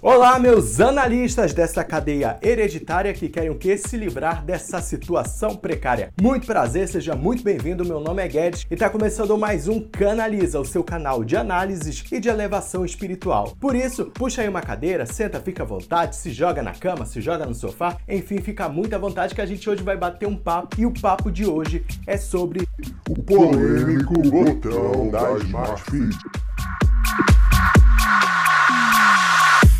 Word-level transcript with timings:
Olá, 0.00 0.38
meus 0.38 0.80
analistas 0.80 1.52
dessa 1.52 1.82
cadeia 1.82 2.38
hereditária 2.40 3.12
que 3.12 3.28
querem 3.28 3.50
o 3.50 3.56
que? 3.56 3.76
Se 3.76 3.96
livrar 3.96 4.44
dessa 4.44 4.80
situação 4.80 5.56
precária. 5.56 6.12
Muito 6.22 6.46
prazer, 6.46 6.86
seja 6.86 7.16
muito 7.16 7.42
bem-vindo. 7.42 7.84
Meu 7.84 7.98
nome 7.98 8.22
é 8.22 8.28
Guedes 8.28 8.64
e 8.70 8.74
está 8.74 8.88
começando 8.88 9.36
mais 9.36 9.66
um 9.66 9.80
Canaliza, 9.80 10.60
o 10.60 10.64
seu 10.64 10.84
canal 10.84 11.24
de 11.24 11.36
análises 11.36 12.04
e 12.12 12.20
de 12.20 12.28
elevação 12.28 12.84
espiritual. 12.84 13.56
Por 13.58 13.74
isso, 13.74 14.04
puxa 14.14 14.40
aí 14.42 14.48
uma 14.48 14.62
cadeira, 14.62 15.04
senta, 15.04 15.40
fica 15.40 15.64
à 15.64 15.66
vontade, 15.66 16.14
se 16.14 16.30
joga 16.30 16.62
na 16.62 16.74
cama, 16.74 17.04
se 17.04 17.20
joga 17.20 17.44
no 17.44 17.54
sofá, 17.54 17.96
enfim, 18.08 18.38
fica 18.38 18.68
muito 18.68 18.94
à 18.94 18.98
vontade 18.98 19.34
que 19.34 19.40
a 19.40 19.46
gente 19.46 19.68
hoje 19.68 19.82
vai 19.82 19.96
bater 19.96 20.28
um 20.28 20.36
papo 20.36 20.80
e 20.80 20.86
o 20.86 20.92
papo 20.92 21.28
de 21.28 21.44
hoje 21.44 21.84
é 22.06 22.16
sobre 22.16 22.68
o 23.10 23.20
polêmico 23.20 24.14
botão 24.22 25.10
da 25.10 25.32
Smart 25.38 25.82
Fit. 25.90 26.16